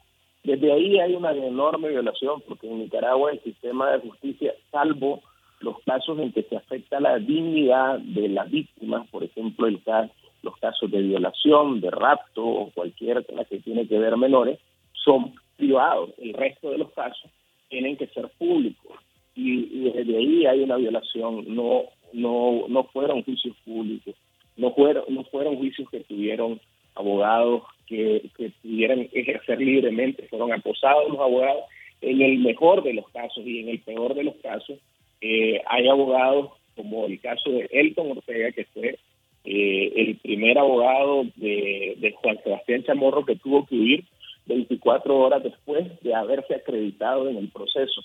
Desde 0.44 0.72
ahí 0.74 1.00
hay 1.00 1.14
una 1.14 1.32
enorme 1.32 1.90
violación 1.90 2.42
porque 2.48 2.68
en 2.68 2.80
Nicaragua 2.80 3.32
el 3.32 3.42
sistema 3.44 3.92
de 3.92 4.00
justicia, 4.00 4.54
salvo 4.72 5.22
los 5.60 5.80
casos 5.86 6.18
en 6.20 6.32
que 6.32 6.44
se 6.44 6.58
afecta 6.58 7.00
la 7.00 7.20
dignidad 7.20 8.00
de 8.00 8.30
las 8.30 8.50
víctimas, 8.50 9.08
por 9.10 9.24
ejemplo, 9.24 9.68
el 9.68 9.82
caso, 9.84 10.12
los 10.42 10.58
casos 10.58 10.90
de 10.90 11.02
violación, 11.02 11.82
de 11.82 11.92
rapto 11.92 12.44
o 12.44 12.72
cualquier 12.72 13.24
cosa 13.26 13.46
que 13.46 13.60
tiene 13.60 13.88
que 13.88 14.00
ver 14.00 14.18
menores, 14.18 14.60
son 14.92 15.36
privados. 15.56 16.10
El 16.18 16.34
resto 16.34 16.72
de 16.72 16.80
los 16.80 16.92
casos 16.92 17.30
tienen 17.70 17.98
que 17.98 18.08
ser 18.08 18.30
públicos. 18.38 19.00
Y, 19.36 19.90
desde 19.92 20.18
ahí 20.18 20.46
hay 20.46 20.62
una 20.62 20.78
violación. 20.78 21.46
No 21.54 21.84
no 22.14 22.68
no 22.68 22.84
fueron 22.86 23.24
juicios 23.24 23.56
públicos. 23.66 24.16
No 24.58 24.74
fueron 24.74 25.04
no 25.10 25.24
fueron 25.26 25.58
juicios 25.58 25.90
que 25.90 26.02
tuvieron 26.02 26.60
abogados 26.96 27.64
que, 27.88 28.30
que 28.38 28.52
pudieran 28.62 29.10
ejercer 29.12 29.60
libremente. 29.60 30.28
Fueron 30.30 30.54
acosados 30.54 31.10
los 31.10 31.20
abogados. 31.20 31.64
En 32.02 32.22
el 32.22 32.40
mejor 32.40 32.84
de 32.84 32.94
los 32.94 33.10
casos 33.10 33.46
y 33.46 33.60
en 33.60 33.70
el 33.70 33.80
peor 33.80 34.14
de 34.16 34.24
los 34.24 34.36
casos 34.36 34.78
eh, 35.22 35.62
hay 35.66 35.88
abogados 35.88 36.52
como 36.76 37.06
el 37.06 37.20
caso 37.22 37.50
de 37.50 37.70
Elton 37.72 38.12
Ortega 38.12 38.52
que 38.52 38.66
fue 38.66 39.00
eh, 39.46 39.94
el 39.96 40.18
primer 40.18 40.58
abogado 40.58 41.26
de 41.38 42.14
Juan 42.22 42.38
Sebastián 42.44 42.84
Chamorro 42.84 43.26
que 43.26 43.38
tuvo 43.38 43.66
que 43.66 43.76
huir 43.76 44.04
24 44.46 45.18
horas 45.18 45.44
después 45.44 45.88
de 46.02 46.14
haberse 46.14 46.56
acreditado 46.56 47.30
en 47.30 47.38
el 47.38 47.50
proceso. 47.50 48.02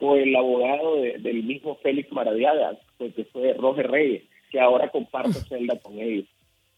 O 0.00 0.16
el 0.16 0.34
abogado 0.34 0.96
del 0.96 1.44
mismo 1.44 1.76
Félix 1.76 2.10
Maradiaga, 2.12 2.76
pues, 2.98 3.14
que 3.14 3.24
fue 3.24 3.54
Roger 3.54 3.90
Reyes, 3.90 4.22
que 4.50 4.60
ahora 4.60 4.88
comparte 4.88 5.32
celda 5.48 5.78
con 5.78 5.98
ellos, 5.98 6.26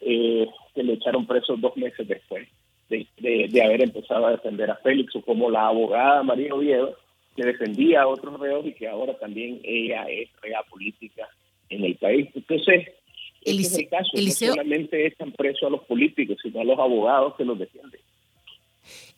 eh, 0.00 0.46
que 0.75 0.82
le 0.82 0.94
echaron 0.94 1.26
preso 1.26 1.56
dos 1.56 1.76
meses 1.76 2.06
después 2.06 2.46
de, 2.88 3.62
haber 3.64 3.82
empezado 3.82 4.26
a 4.26 4.32
defender 4.32 4.70
a 4.70 4.76
Félix, 4.76 5.14
o 5.16 5.23
como 5.23 5.50
la 5.50 5.68
abogada 5.68 6.23
María 6.23 6.54
Oviedo, 6.54 6.96
que 7.35 7.44
defendía 7.44 8.02
a 8.02 8.06
otros 8.06 8.38
reos 8.38 8.64
y 8.66 8.73
que 8.73 8.88
ahora 8.88 9.18
también 9.18 9.61
ella 9.64 10.04
es 10.08 10.28
rea 10.40 10.62
política 10.70 11.28
en 11.68 11.85
el 11.85 11.96
país. 11.96 12.28
Entonces, 12.35 12.88
ese 13.42 13.61
es 13.61 13.78
el 13.78 13.88
caso. 13.88 14.11
No 14.14 14.30
solamente 14.30 15.06
están 15.06 15.32
presos 15.32 15.64
a 15.64 15.70
los 15.70 15.82
políticos, 15.82 16.38
sino 16.42 16.61
a 16.61 16.64
los 16.64 16.78
abogados 16.78 17.35
que 17.37 17.44
los 17.44 17.58
defienden. 17.58 18.00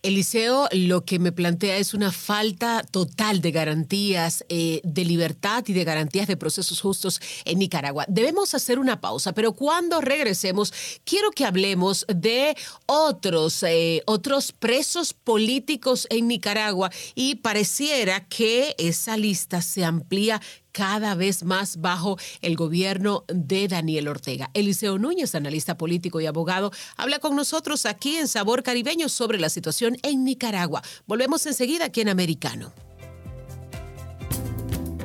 Eliseo, 0.02 0.68
lo 0.72 1.04
que 1.04 1.18
me 1.18 1.32
plantea 1.32 1.76
es 1.76 1.92
una 1.92 2.12
falta 2.12 2.84
total 2.88 3.40
de 3.40 3.50
garantías 3.50 4.44
eh, 4.48 4.80
de 4.84 5.04
libertad 5.04 5.64
y 5.66 5.72
de 5.72 5.82
garantías 5.82 6.28
de 6.28 6.36
procesos 6.36 6.80
justos 6.80 7.20
en 7.44 7.58
Nicaragua. 7.58 8.04
Debemos 8.08 8.54
hacer 8.54 8.78
una 8.78 9.00
pausa, 9.00 9.32
pero 9.32 9.54
cuando 9.54 10.00
regresemos, 10.00 10.72
quiero 11.04 11.32
que 11.32 11.44
hablemos 11.44 12.06
de 12.08 12.56
otros, 12.86 13.62
eh, 13.64 14.02
otros 14.06 14.52
presos 14.52 15.12
políticos 15.14 16.06
en 16.10 16.28
Nicaragua 16.28 16.90
y 17.16 17.36
pareciera 17.36 18.24
que 18.28 18.76
esa 18.78 19.16
lista 19.16 19.62
se 19.62 19.84
amplía 19.84 20.40
cada 20.78 21.16
vez 21.16 21.42
más 21.42 21.80
bajo 21.80 22.18
el 22.40 22.54
gobierno 22.54 23.24
de 23.26 23.66
Daniel 23.66 24.06
Ortega. 24.06 24.48
Eliseo 24.54 24.96
Núñez, 24.96 25.34
analista 25.34 25.76
político 25.76 26.20
y 26.20 26.26
abogado, 26.26 26.70
habla 26.96 27.18
con 27.18 27.34
nosotros 27.34 27.84
aquí 27.84 28.14
en 28.14 28.28
Sabor 28.28 28.62
Caribeño 28.62 29.08
sobre 29.08 29.40
la 29.40 29.48
situación 29.48 29.96
en 30.04 30.22
Nicaragua. 30.22 30.80
Volvemos 31.08 31.44
enseguida 31.46 31.86
aquí 31.86 32.02
en 32.02 32.10
Americano. 32.10 32.72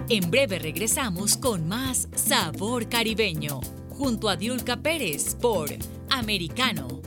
En 0.09 0.29
breve 0.29 0.59
regresamos 0.59 1.37
con 1.37 1.67
más 1.67 2.07
Sabor 2.13 2.87
Caribeño, 2.87 3.59
junto 3.89 4.29
a 4.29 4.35
Diulca 4.35 4.77
Pérez 4.77 5.33
por 5.33 5.71
Americano 6.11 7.02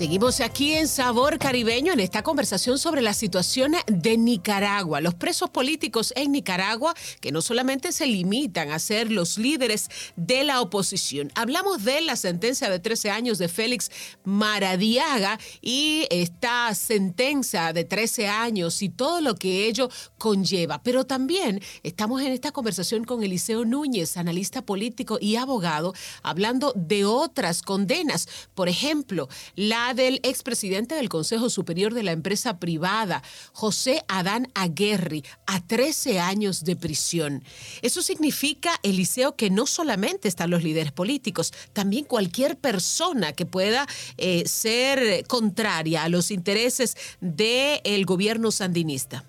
Seguimos 0.00 0.40
aquí 0.40 0.72
en 0.72 0.88
Sabor 0.88 1.38
Caribeño 1.38 1.92
en 1.92 2.00
esta 2.00 2.22
conversación 2.22 2.78
sobre 2.78 3.02
la 3.02 3.12
situación 3.12 3.74
de 3.86 4.16
Nicaragua. 4.16 5.02
Los 5.02 5.12
presos 5.12 5.50
políticos 5.50 6.14
en 6.16 6.32
Nicaragua 6.32 6.94
que 7.20 7.32
no 7.32 7.42
solamente 7.42 7.92
se 7.92 8.06
limitan 8.06 8.70
a 8.70 8.78
ser 8.78 9.12
los 9.12 9.36
líderes 9.36 9.90
de 10.16 10.42
la 10.42 10.62
oposición. 10.62 11.30
Hablamos 11.34 11.84
de 11.84 12.00
la 12.00 12.16
sentencia 12.16 12.70
de 12.70 12.78
13 12.78 13.10
años 13.10 13.36
de 13.36 13.48
Félix 13.48 13.90
Maradiaga 14.24 15.38
y 15.60 16.06
esta 16.08 16.74
sentencia 16.74 17.74
de 17.74 17.84
13 17.84 18.26
años 18.26 18.80
y 18.80 18.88
todo 18.88 19.20
lo 19.20 19.34
que 19.34 19.66
ello 19.66 19.90
conlleva. 20.16 20.82
Pero 20.82 21.04
también 21.04 21.60
estamos 21.82 22.22
en 22.22 22.32
esta 22.32 22.52
conversación 22.52 23.04
con 23.04 23.22
Eliseo 23.22 23.66
Núñez, 23.66 24.16
analista 24.16 24.62
político 24.62 25.18
y 25.20 25.36
abogado, 25.36 25.92
hablando 26.22 26.72
de 26.74 27.04
otras 27.04 27.60
condenas. 27.60 28.28
Por 28.54 28.70
ejemplo, 28.70 29.28
la 29.56 29.89
del 29.94 30.20
expresidente 30.22 30.94
del 30.94 31.08
Consejo 31.08 31.50
Superior 31.50 31.94
de 31.94 32.02
la 32.02 32.12
empresa 32.12 32.58
privada, 32.58 33.22
José 33.52 34.02
Adán 34.08 34.48
Aguerri, 34.54 35.24
a 35.46 35.66
13 35.66 36.20
años 36.20 36.64
de 36.64 36.76
prisión. 36.76 37.42
Eso 37.82 38.02
significa, 38.02 38.72
Eliseo, 38.82 39.36
que 39.36 39.50
no 39.50 39.66
solamente 39.66 40.28
están 40.28 40.50
los 40.50 40.62
líderes 40.62 40.92
políticos, 40.92 41.52
también 41.72 42.04
cualquier 42.04 42.56
persona 42.56 43.32
que 43.32 43.46
pueda 43.46 43.86
eh, 44.16 44.44
ser 44.46 45.26
contraria 45.26 46.04
a 46.04 46.08
los 46.08 46.30
intereses 46.30 46.96
del 47.20 48.04
gobierno 48.04 48.50
sandinista. 48.50 49.24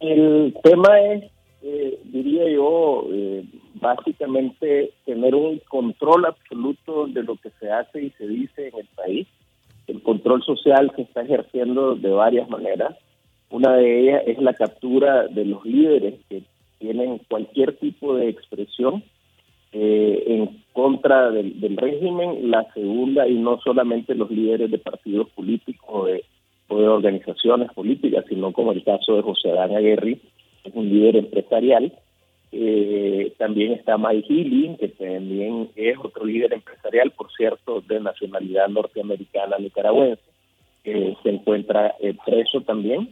El 0.00 0.54
tema 0.62 1.00
es, 1.00 1.24
eh, 1.62 1.98
diría 2.04 2.50
yo, 2.50 3.06
eh, 3.10 3.44
básicamente 3.84 4.92
tener 5.04 5.34
un 5.34 5.60
control 5.68 6.24
absoluto 6.24 7.06
de 7.06 7.22
lo 7.22 7.36
que 7.36 7.50
se 7.60 7.70
hace 7.70 8.04
y 8.04 8.10
se 8.12 8.26
dice 8.26 8.68
en 8.68 8.78
el 8.78 8.86
país. 8.96 9.26
El 9.86 10.02
control 10.02 10.42
social 10.42 10.90
se 10.96 11.02
está 11.02 11.20
ejerciendo 11.20 11.94
de 11.94 12.08
varias 12.08 12.48
maneras. 12.48 12.96
Una 13.50 13.76
de 13.76 14.00
ellas 14.00 14.22
es 14.26 14.38
la 14.38 14.54
captura 14.54 15.28
de 15.28 15.44
los 15.44 15.64
líderes 15.66 16.14
que 16.30 16.42
tienen 16.78 17.20
cualquier 17.28 17.76
tipo 17.76 18.16
de 18.16 18.30
expresión 18.30 19.04
eh, 19.72 20.24
en 20.28 20.64
contra 20.72 21.30
del, 21.30 21.76
régimen. 21.76 22.50
La 22.50 22.66
segunda, 22.72 23.28
y 23.28 23.34
no 23.34 23.60
solamente 23.60 24.14
los 24.14 24.30
líderes 24.30 24.70
de 24.70 24.78
partidos 24.78 25.28
políticos 25.30 25.86
o 25.92 26.06
de, 26.06 26.24
o 26.68 26.78
de 26.78 26.88
organizaciones 26.88 27.70
políticas, 27.72 28.24
sino 28.30 28.50
como 28.52 28.72
el 28.72 28.82
caso 28.82 29.16
de 29.16 29.22
José 29.22 29.50
Adán 29.50 29.76
Aguirre, 29.76 30.20
que 30.62 30.70
es 30.70 30.74
un 30.74 30.88
líder 30.88 31.16
empresarial 31.16 31.92
eh, 32.52 33.34
también 33.36 33.72
está 33.72 33.98
Mike 33.98 34.28
Healy, 34.28 34.76
que 34.78 34.88
también 34.88 35.70
es 35.74 35.98
otro 35.98 36.24
líder 36.24 36.52
empresarial, 36.52 37.10
por 37.10 37.32
cierto, 37.32 37.80
de 37.80 38.00
nacionalidad 38.00 38.68
norteamericana 38.68 39.58
nicaragüense, 39.58 40.22
que 40.84 41.16
se 41.22 41.30
encuentra 41.30 41.94
eh, 42.00 42.14
preso 42.24 42.60
también. 42.60 43.10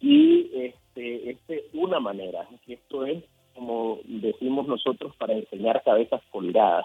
Y 0.00 0.50
este, 0.54 1.30
este 1.30 1.64
una 1.72 1.98
manera, 1.98 2.46
esto 2.66 3.06
es, 3.06 3.24
como 3.54 4.00
decimos 4.04 4.66
nosotros, 4.66 5.14
para 5.16 5.32
enseñar 5.32 5.82
cabezas 5.82 6.20
colgadas 6.30 6.84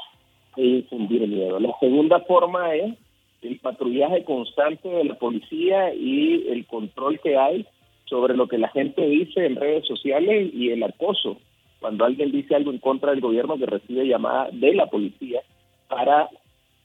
e 0.56 0.66
infundir 0.66 1.28
miedo. 1.28 1.60
La 1.60 1.76
segunda 1.80 2.22
forma 2.22 2.76
es 2.76 2.96
el 3.42 3.60
patrullaje 3.60 4.24
constante 4.24 4.88
de 4.88 5.04
la 5.04 5.16
policía 5.16 5.94
y 5.94 6.48
el 6.50 6.66
control 6.66 7.20
que 7.20 7.38
hay 7.38 7.66
sobre 8.06 8.36
lo 8.36 8.48
que 8.48 8.58
la 8.58 8.70
gente 8.70 9.06
dice 9.06 9.46
en 9.46 9.56
redes 9.56 9.86
sociales 9.86 10.52
y 10.54 10.72
el 10.72 10.84
acoso 10.84 11.38
cuando 11.80 12.06
alguien 12.06 12.32
dice 12.32 12.56
algo 12.56 12.72
en 12.72 12.80
contra 12.80 13.12
del 13.12 13.22
gobierno 13.22 13.58
que 13.58 13.66
recibe 13.66 14.08
llamada 14.08 14.50
de 14.52 14.74
la 14.74 14.88
policía 14.88 15.42
para 15.88 16.30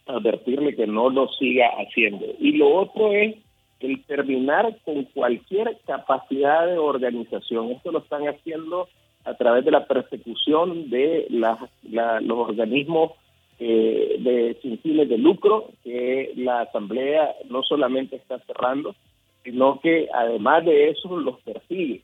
advertirle 0.07 0.77
que 0.77 0.87
no 0.87 1.11
lo 1.11 1.29
siga 1.29 1.69
haciendo. 1.79 2.27
Y 2.39 2.53
lo 2.53 2.75
otro 2.75 3.13
es 3.13 3.37
el 3.81 4.03
terminar 4.05 4.77
con 4.85 5.05
cualquier 5.05 5.79
capacidad 5.87 6.67
de 6.67 6.79
organización. 6.79 7.71
Esto 7.73 7.93
lo 7.93 7.99
están 8.01 8.27
haciendo 8.29 8.89
a 9.25 9.35
través 9.35 9.65
de 9.65 9.71
la 9.71 9.87
persecución 9.87 10.91
de 10.91 11.27
los 11.31 12.39
organismos 12.39 13.13
eh, 13.59 14.17
de 14.19 14.59
sin 14.63 14.79
fines 14.81 15.09
de 15.09 15.17
lucro 15.17 15.71
que 15.83 16.33
la 16.37 16.63
Asamblea 16.63 17.35
no 17.49 17.63
solamente 17.63 18.17
está 18.17 18.39
cerrando, 18.41 18.95
sino 19.45 19.81
que 19.81 20.09
además 20.13 20.65
de 20.65 20.91
eso 20.91 21.17
los 21.17 21.41
persigue. 21.41 22.03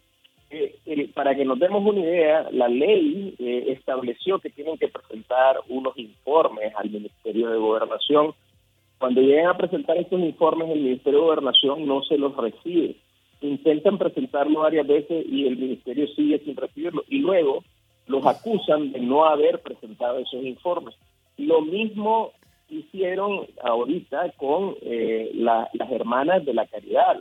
Eh, 0.53 1.11
para 1.15 1.37
que 1.37 1.45
nos 1.45 1.61
demos 1.61 1.85
una 1.87 2.01
idea, 2.01 2.49
la 2.51 2.69
ley 2.69 3.37
eh, 3.39 3.67
estableció 3.69 4.41
que 4.41 4.51
tienen 4.51 4.77
que 4.79 4.89
presentar 4.89 5.61
unos 5.69 5.97
informes 5.97 6.73
al 6.77 6.91
Ministerio 6.91 7.51
de 7.51 7.59
Gobernación. 7.59 8.35
Cuando 8.99 9.21
lleguen 9.21 9.47
a 9.47 9.57
presentar 9.57 9.97
estos 9.97 10.21
informes, 10.21 10.69
el 10.71 10.81
Ministerio 10.81 11.21
de 11.21 11.27
Gobernación 11.27 11.87
no 11.87 12.03
se 12.03 12.19
los 12.19 12.37
recibe. 12.37 12.97
Intentan 13.41 13.97
presentarlo 13.97 14.61
varias 14.61 14.87
veces 14.87 15.25
y 15.29 15.47
el 15.47 15.57
Ministerio 15.57 16.09
sigue 16.09 16.41
sin 16.41 16.57
recibirlo. 16.57 17.05
Y 17.09 17.21
luego 17.21 17.63
los 18.09 18.27
acusan 18.27 18.91
de 18.91 19.01
no 19.01 19.25
haber 19.25 19.61
presentado 19.61 20.19
esos 20.19 20.43
informes. 20.45 20.97
Lo 21.39 21.63
mismo 21.63 22.33
hicieron 22.69 23.47
ahorita 23.63 24.33
con 24.37 24.75
eh, 24.83 25.31
las 25.35 25.91
hermanas 25.91 26.45
de 26.45 26.55
la 26.55 26.67
caridad, 26.67 27.21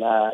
la, 0.00 0.32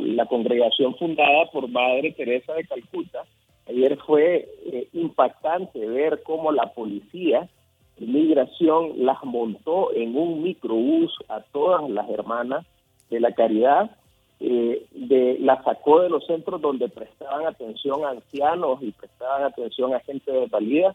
la, 0.00 0.26
congregación 0.26 0.94
fundada 0.96 1.46
por 1.52 1.68
Madre 1.68 2.12
Teresa 2.12 2.52
de 2.54 2.64
Calcuta. 2.64 3.24
Ayer 3.68 3.96
fue 4.06 4.48
eh, 4.66 4.88
impactante 4.92 5.84
ver 5.86 6.22
cómo 6.22 6.52
la 6.52 6.72
policía 6.72 7.48
de 7.96 8.06
migración 8.06 8.92
las 9.04 9.22
montó 9.24 9.92
en 9.94 10.16
un 10.16 10.42
microbús 10.42 11.12
a 11.28 11.40
todas 11.40 11.88
las 11.90 12.08
hermanas 12.10 12.66
de 13.10 13.20
la 13.20 13.32
caridad, 13.32 13.90
eh, 14.38 14.86
de, 14.92 15.40
sacó 15.64 16.00
de 16.00 16.10
los 16.10 16.26
centros 16.26 16.60
donde 16.60 16.88
prestaban 16.88 17.46
atención 17.46 18.04
a 18.04 18.10
ancianos 18.10 18.82
y 18.82 18.92
prestaban 18.92 19.44
atención 19.44 19.94
a 19.94 20.00
gente 20.00 20.30
de 20.30 20.46
valía 20.46 20.94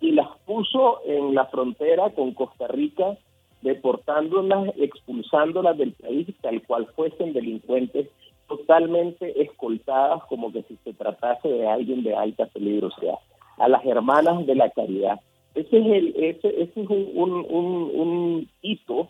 y 0.00 0.12
las 0.12 0.28
puso 0.46 1.00
en 1.04 1.34
la 1.34 1.46
frontera 1.46 2.10
con 2.10 2.32
Costa 2.32 2.68
Rica 2.68 3.16
deportándolas, 3.62 4.72
expulsándolas 4.76 5.76
del 5.76 5.92
país 5.92 6.28
tal 6.40 6.62
cual 6.62 6.86
fuesen 6.94 7.32
delincuentes 7.32 8.08
totalmente 8.48 9.40
escoltadas 9.42 10.22
como 10.28 10.52
que 10.52 10.62
si 10.62 10.76
se 10.84 10.94
tratase 10.94 11.48
de 11.48 11.68
alguien 11.68 12.02
de 12.02 12.14
alta 12.14 12.46
peligrosidad, 12.46 13.18
a 13.58 13.68
las 13.68 13.84
hermanas 13.84 14.46
de 14.46 14.54
la 14.54 14.70
caridad. 14.70 15.20
Ese 15.54 15.78
es, 15.78 15.86
el, 15.86 16.14
ese, 16.16 16.62
ese 16.62 16.80
es 16.82 16.88
un, 16.88 17.44
un, 17.48 17.90
un, 17.94 18.48
hito 18.62 19.08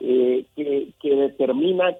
eh, 0.00 0.44
que, 0.56 0.88
que, 1.00 1.14
determina 1.14 1.94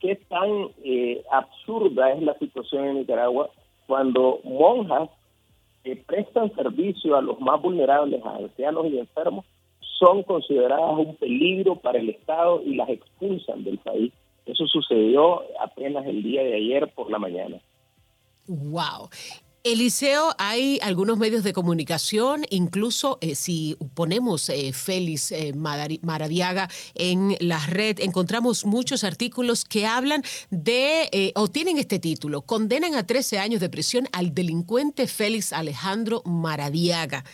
qué 0.00 0.16
tan 0.28 0.68
eh, 0.84 1.24
absurda 1.30 2.12
es 2.12 2.22
la 2.22 2.34
situación 2.38 2.84
en 2.84 2.98
Nicaragua 2.98 3.48
cuando 3.86 4.40
monjas 4.44 5.08
que 5.82 5.96
prestan 5.96 6.54
servicio 6.54 7.16
a 7.16 7.22
los 7.22 7.40
más 7.40 7.62
vulnerables, 7.62 8.22
a 8.24 8.36
ancianos 8.36 8.86
y 8.86 8.98
enfermos, 8.98 9.46
son 9.98 10.22
consideradas 10.22 10.98
un 10.98 11.16
peligro 11.16 11.76
para 11.76 11.98
el 11.98 12.10
Estado 12.10 12.62
y 12.64 12.74
las 12.74 12.88
expulsan 12.88 13.64
del 13.64 13.78
país. 13.78 14.12
Eso 14.44 14.66
sucedió 14.66 15.42
apenas 15.60 16.06
el 16.06 16.22
día 16.22 16.42
de 16.42 16.54
ayer 16.54 16.92
por 16.94 17.10
la 17.10 17.18
mañana. 17.18 17.58
Wow. 18.46 19.08
Eliseo, 19.66 20.32
hay 20.38 20.78
algunos 20.80 21.18
medios 21.18 21.42
de 21.42 21.52
comunicación, 21.52 22.44
incluso 22.50 23.18
eh, 23.20 23.34
si 23.34 23.76
ponemos 23.94 24.48
eh, 24.48 24.72
Félix 24.72 25.32
eh, 25.32 25.54
Maradiaga 25.54 26.70
en 26.94 27.36
la 27.40 27.58
red, 27.66 27.98
encontramos 27.98 28.64
muchos 28.64 29.02
artículos 29.02 29.64
que 29.64 29.84
hablan 29.84 30.22
de, 30.50 31.32
o 31.34 31.48
tienen 31.48 31.78
este 31.78 31.98
título, 31.98 32.42
condenan 32.42 32.94
a 32.94 33.08
13 33.08 33.40
años 33.40 33.60
de 33.60 33.68
prisión 33.68 34.06
al 34.12 34.32
delincuente 34.32 35.08
Félix 35.08 35.52
Alejandro 35.52 36.22
Maradiaga. 36.24 37.24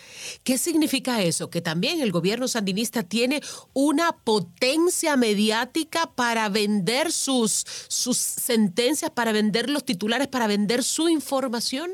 ¿Qué 0.43 0.57
significa 0.57 1.21
eso? 1.21 1.51
Que 1.51 1.61
también 1.61 2.01
el 2.01 2.11
gobierno 2.11 2.47
sandinista 2.47 3.03
tiene 3.03 3.41
una 3.73 4.11
potencia 4.11 5.15
mediática 5.17 6.09
para 6.15 6.49
vender 6.49 7.11
sus, 7.11 7.63
sus 7.89 8.17
sentencias, 8.17 9.11
para 9.11 9.33
vender 9.33 9.69
los 9.69 9.85
titulares, 9.85 10.29
para 10.29 10.47
vender 10.47 10.83
su 10.83 11.09
información. 11.09 11.91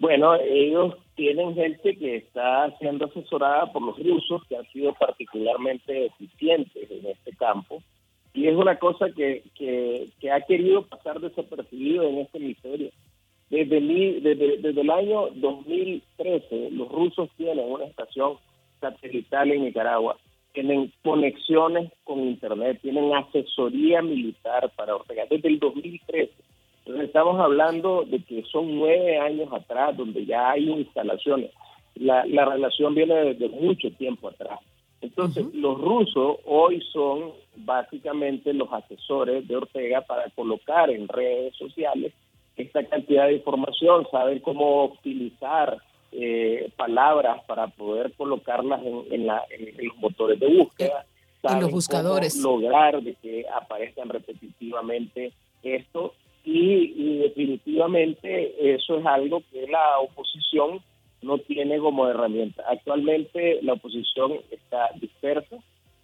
Bueno, 0.00 0.34
ellos 0.36 0.94
tienen 1.14 1.54
gente 1.54 1.94
que 1.94 2.16
está 2.16 2.74
siendo 2.78 3.04
asesorada 3.04 3.70
por 3.70 3.82
los 3.82 3.98
rusos 3.98 4.42
que 4.48 4.56
han 4.56 4.66
sido 4.72 4.94
particularmente 4.94 6.06
eficientes 6.06 6.90
en 6.90 7.04
este 7.04 7.36
campo. 7.36 7.82
Y 8.32 8.46
es 8.46 8.56
una 8.56 8.78
cosa 8.78 9.10
que, 9.14 9.42
que, 9.54 10.30
ha 10.32 10.40
querido 10.46 10.86
pasar 10.86 11.20
desapercibido 11.20 12.04
en 12.04 12.18
este 12.20 12.38
ministerio. 12.38 12.90
Desde, 13.50 13.80
desde, 14.22 14.56
desde 14.56 14.80
el 14.80 14.90
año 14.90 15.28
2013 15.34 16.70
los 16.70 16.88
rusos 16.88 17.28
tienen 17.36 17.70
una 17.70 17.84
estación 17.84 18.38
satelital 18.80 19.50
en 19.50 19.64
Nicaragua, 19.64 20.16
tienen 20.54 20.90
conexiones 21.02 21.92
con 22.04 22.20
Internet, 22.20 22.78
tienen 22.80 23.12
asesoría 23.12 24.00
militar 24.00 24.72
para 24.76 24.96
Ortega. 24.96 25.24
Desde 25.28 25.48
el 25.48 25.58
2013 25.58 26.32
estamos 27.00 27.40
hablando 27.40 28.04
de 28.04 28.22
que 28.24 28.42
son 28.44 28.76
nueve 28.76 29.18
años 29.18 29.52
atrás 29.52 29.96
donde 29.96 30.24
ya 30.26 30.50
hay 30.50 30.70
instalaciones. 30.70 31.50
la, 31.94 32.24
la 32.26 32.44
relación 32.44 32.94
viene 32.94 33.14
desde 33.34 33.48
mucho 33.48 33.90
tiempo 33.92 34.28
atrás. 34.28 34.60
Entonces, 35.00 35.46
los 35.54 35.80
rusos 35.80 36.38
hoy 36.44 36.82
son 36.92 37.32
básicamente 37.56 38.52
los 38.52 38.70
asesores 38.70 39.48
de 39.48 39.56
Ortega 39.56 40.02
para 40.02 40.28
colocar 40.30 40.90
en 40.90 41.08
redes 41.08 41.56
sociales 41.56 42.12
esta 42.56 42.84
cantidad 42.84 43.26
de 43.26 43.34
información, 43.34 44.06
saber 44.10 44.42
cómo 44.42 44.84
optimizar 44.84 45.78
eh, 46.12 46.70
palabras 46.76 47.42
para 47.46 47.68
poder 47.68 48.12
colocarlas 48.12 48.82
en, 49.10 49.26
la, 49.26 49.42
en, 49.50 49.86
los 49.86 49.96
motores 49.96 50.38
de 50.38 50.48
búsqueda. 50.48 51.06
En 51.44 51.60
los 51.60 51.70
buscadores. 51.70 52.36
lograr 52.36 53.00
de 53.02 53.14
que 53.14 53.46
aparezcan 53.48 54.10
repetitivamente 54.10 55.32
esto 55.62 56.12
y, 56.44 57.18
definitivamente 57.18 58.74
eso 58.74 58.98
es 58.98 59.06
algo 59.06 59.42
que 59.52 59.66
la 59.66 59.98
oposición 60.00 60.80
no 61.22 61.38
tiene 61.38 61.78
como 61.78 62.08
herramienta. 62.08 62.64
Actualmente 62.68 63.60
la 63.62 63.74
oposición 63.74 64.32
está 64.50 64.90
dispersa, 65.00 65.56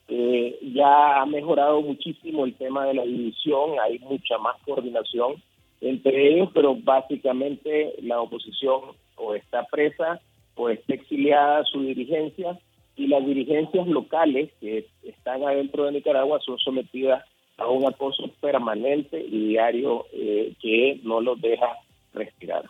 eh, 0.08 0.58
ya 0.74 1.20
ha 1.20 1.26
mejorado 1.26 1.80
muchísimo 1.80 2.44
el 2.44 2.54
tema 2.54 2.86
de 2.86 2.94
la 2.94 3.02
división, 3.02 3.72
hay 3.82 3.98
mucha 4.00 4.38
más 4.38 4.56
coordinación 4.64 5.42
entre 5.80 6.32
ellos, 6.32 6.50
pero 6.54 6.74
básicamente 6.74 7.94
la 8.02 8.20
oposición 8.20 8.80
o 9.16 9.34
está 9.34 9.64
presa 9.64 10.20
o 10.54 10.68
está 10.70 10.94
exiliada 10.94 11.64
su 11.64 11.82
dirigencia 11.82 12.58
y 12.96 13.08
las 13.08 13.24
dirigencias 13.26 13.86
locales 13.86 14.50
que 14.60 14.86
están 15.02 15.44
adentro 15.44 15.84
de 15.84 15.92
Nicaragua 15.92 16.40
son 16.40 16.58
sometidas 16.58 17.24
a 17.58 17.68
un 17.68 17.86
acoso 17.86 18.30
permanente 18.40 19.20
y 19.20 19.48
diario 19.48 20.06
eh, 20.12 20.54
que 20.60 21.00
no 21.04 21.20
los 21.20 21.40
deja 21.40 21.66
respirar. 22.12 22.64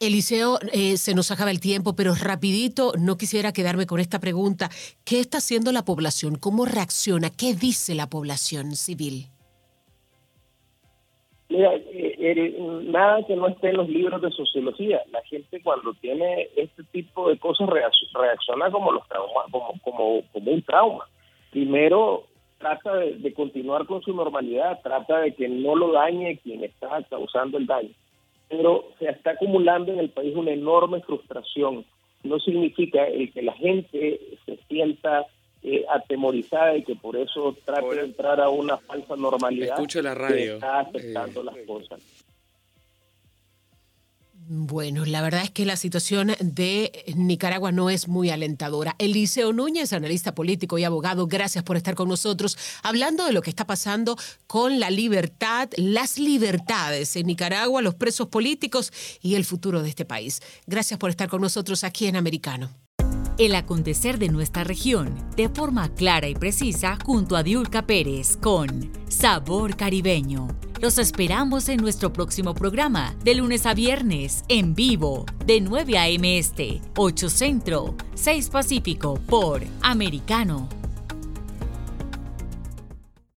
Eliseo, 0.00 0.58
eh, 0.72 0.96
se 0.96 1.14
nos 1.14 1.30
acaba 1.30 1.52
el 1.52 1.60
tiempo, 1.60 1.94
pero 1.94 2.14
rapidito, 2.20 2.92
no 2.98 3.16
quisiera 3.16 3.52
quedarme 3.52 3.86
con 3.86 4.00
esta 4.00 4.18
pregunta. 4.18 4.68
¿Qué 5.04 5.20
está 5.20 5.38
haciendo 5.38 5.70
la 5.70 5.84
población? 5.84 6.36
¿Cómo 6.36 6.64
reacciona? 6.66 7.30
¿Qué 7.30 7.54
dice 7.54 7.94
la 7.94 8.08
población 8.08 8.74
civil? 8.74 9.26
Mira, 11.48 11.74
eh, 11.76 12.56
nada 12.84 13.24
que 13.26 13.36
no 13.36 13.46
esté 13.46 13.68
en 13.68 13.76
los 13.76 13.88
libros 13.88 14.20
de 14.20 14.30
sociología. 14.32 15.02
La 15.12 15.22
gente 15.22 15.62
cuando 15.62 15.94
tiene 15.94 16.48
este 16.56 16.82
tipo 16.84 17.28
de 17.28 17.38
cosas 17.38 17.68
reacciona 17.68 18.72
como 18.72 18.90
los 18.90 19.06
traumas, 19.06 19.44
como, 19.52 19.78
como, 19.84 20.22
como 20.32 20.50
un 20.50 20.62
trauma. 20.62 21.06
Primero 21.52 22.24
trata 22.62 22.94
de, 22.94 23.34
continuar 23.34 23.86
con 23.86 24.02
su 24.02 24.14
normalidad, 24.14 24.80
trata 24.82 25.18
de 25.18 25.34
que 25.34 25.48
no 25.48 25.74
lo 25.74 25.92
dañe 25.92 26.38
quien 26.38 26.62
está 26.62 27.02
causando 27.10 27.58
el 27.58 27.66
daño. 27.66 27.90
Pero 28.48 28.84
se 28.98 29.08
está 29.08 29.32
acumulando 29.32 29.92
en 29.92 29.98
el 29.98 30.10
país 30.10 30.36
una 30.36 30.52
enorme 30.52 31.00
frustración. 31.00 31.84
No 32.22 32.38
significa 32.38 33.04
el 33.04 33.32
que 33.32 33.42
la 33.42 33.52
gente 33.54 34.20
se 34.46 34.56
sienta 34.68 35.26
eh, 35.62 35.84
atemorizada 35.90 36.76
y 36.76 36.84
que 36.84 36.94
por 36.94 37.16
eso 37.16 37.56
trate 37.64 37.96
de 37.96 38.04
entrar 38.04 38.40
a 38.40 38.48
una 38.48 38.76
falsa 38.76 39.16
normalidad. 39.16 39.74
Escucho 39.74 40.00
la 40.00 40.14
radio. 40.14 40.54
está 40.54 40.80
aceptando 40.80 41.40
eh, 41.40 41.44
las 41.44 41.56
cosas. 41.66 42.00
Bueno, 44.72 45.04
la 45.04 45.20
verdad 45.20 45.42
es 45.42 45.50
que 45.50 45.66
la 45.66 45.76
situación 45.76 46.32
de 46.40 47.04
Nicaragua 47.14 47.72
no 47.72 47.90
es 47.90 48.08
muy 48.08 48.30
alentadora. 48.30 48.96
Eliseo 48.98 49.52
Núñez, 49.52 49.92
analista 49.92 50.34
político 50.34 50.78
y 50.78 50.84
abogado, 50.84 51.26
gracias 51.26 51.62
por 51.62 51.76
estar 51.76 51.94
con 51.94 52.08
nosotros 52.08 52.56
hablando 52.82 53.26
de 53.26 53.34
lo 53.34 53.42
que 53.42 53.50
está 53.50 53.66
pasando 53.66 54.16
con 54.46 54.80
la 54.80 54.88
libertad, 54.88 55.68
las 55.76 56.18
libertades 56.18 57.16
en 57.16 57.26
Nicaragua, 57.26 57.82
los 57.82 57.96
presos 57.96 58.28
políticos 58.28 58.94
y 59.20 59.34
el 59.34 59.44
futuro 59.44 59.82
de 59.82 59.90
este 59.90 60.06
país. 60.06 60.40
Gracias 60.66 60.98
por 60.98 61.10
estar 61.10 61.28
con 61.28 61.42
nosotros 61.42 61.84
aquí 61.84 62.06
en 62.06 62.16
Americano. 62.16 62.70
El 63.38 63.54
acontecer 63.54 64.18
de 64.18 64.28
nuestra 64.28 64.62
región 64.62 65.14
de 65.36 65.48
forma 65.48 65.88
clara 65.94 66.28
y 66.28 66.34
precisa 66.34 66.98
junto 67.02 67.34
a 67.34 67.42
Diulca 67.42 67.86
Pérez 67.86 68.36
con 68.36 68.92
Sabor 69.08 69.74
Caribeño. 69.74 70.48
Los 70.80 70.98
esperamos 70.98 71.68
en 71.68 71.80
nuestro 71.80 72.12
próximo 72.12 72.54
programa 72.54 73.14
de 73.24 73.36
lunes 73.36 73.64
a 73.64 73.72
viernes 73.72 74.44
en 74.48 74.74
vivo 74.74 75.24
de 75.46 75.60
9 75.62 75.96
a.m. 75.96 76.38
Este, 76.38 76.82
8 76.96 77.30
Centro, 77.30 77.94
6 78.14 78.50
Pacífico 78.50 79.14
por 79.26 79.62
Americano 79.80 80.81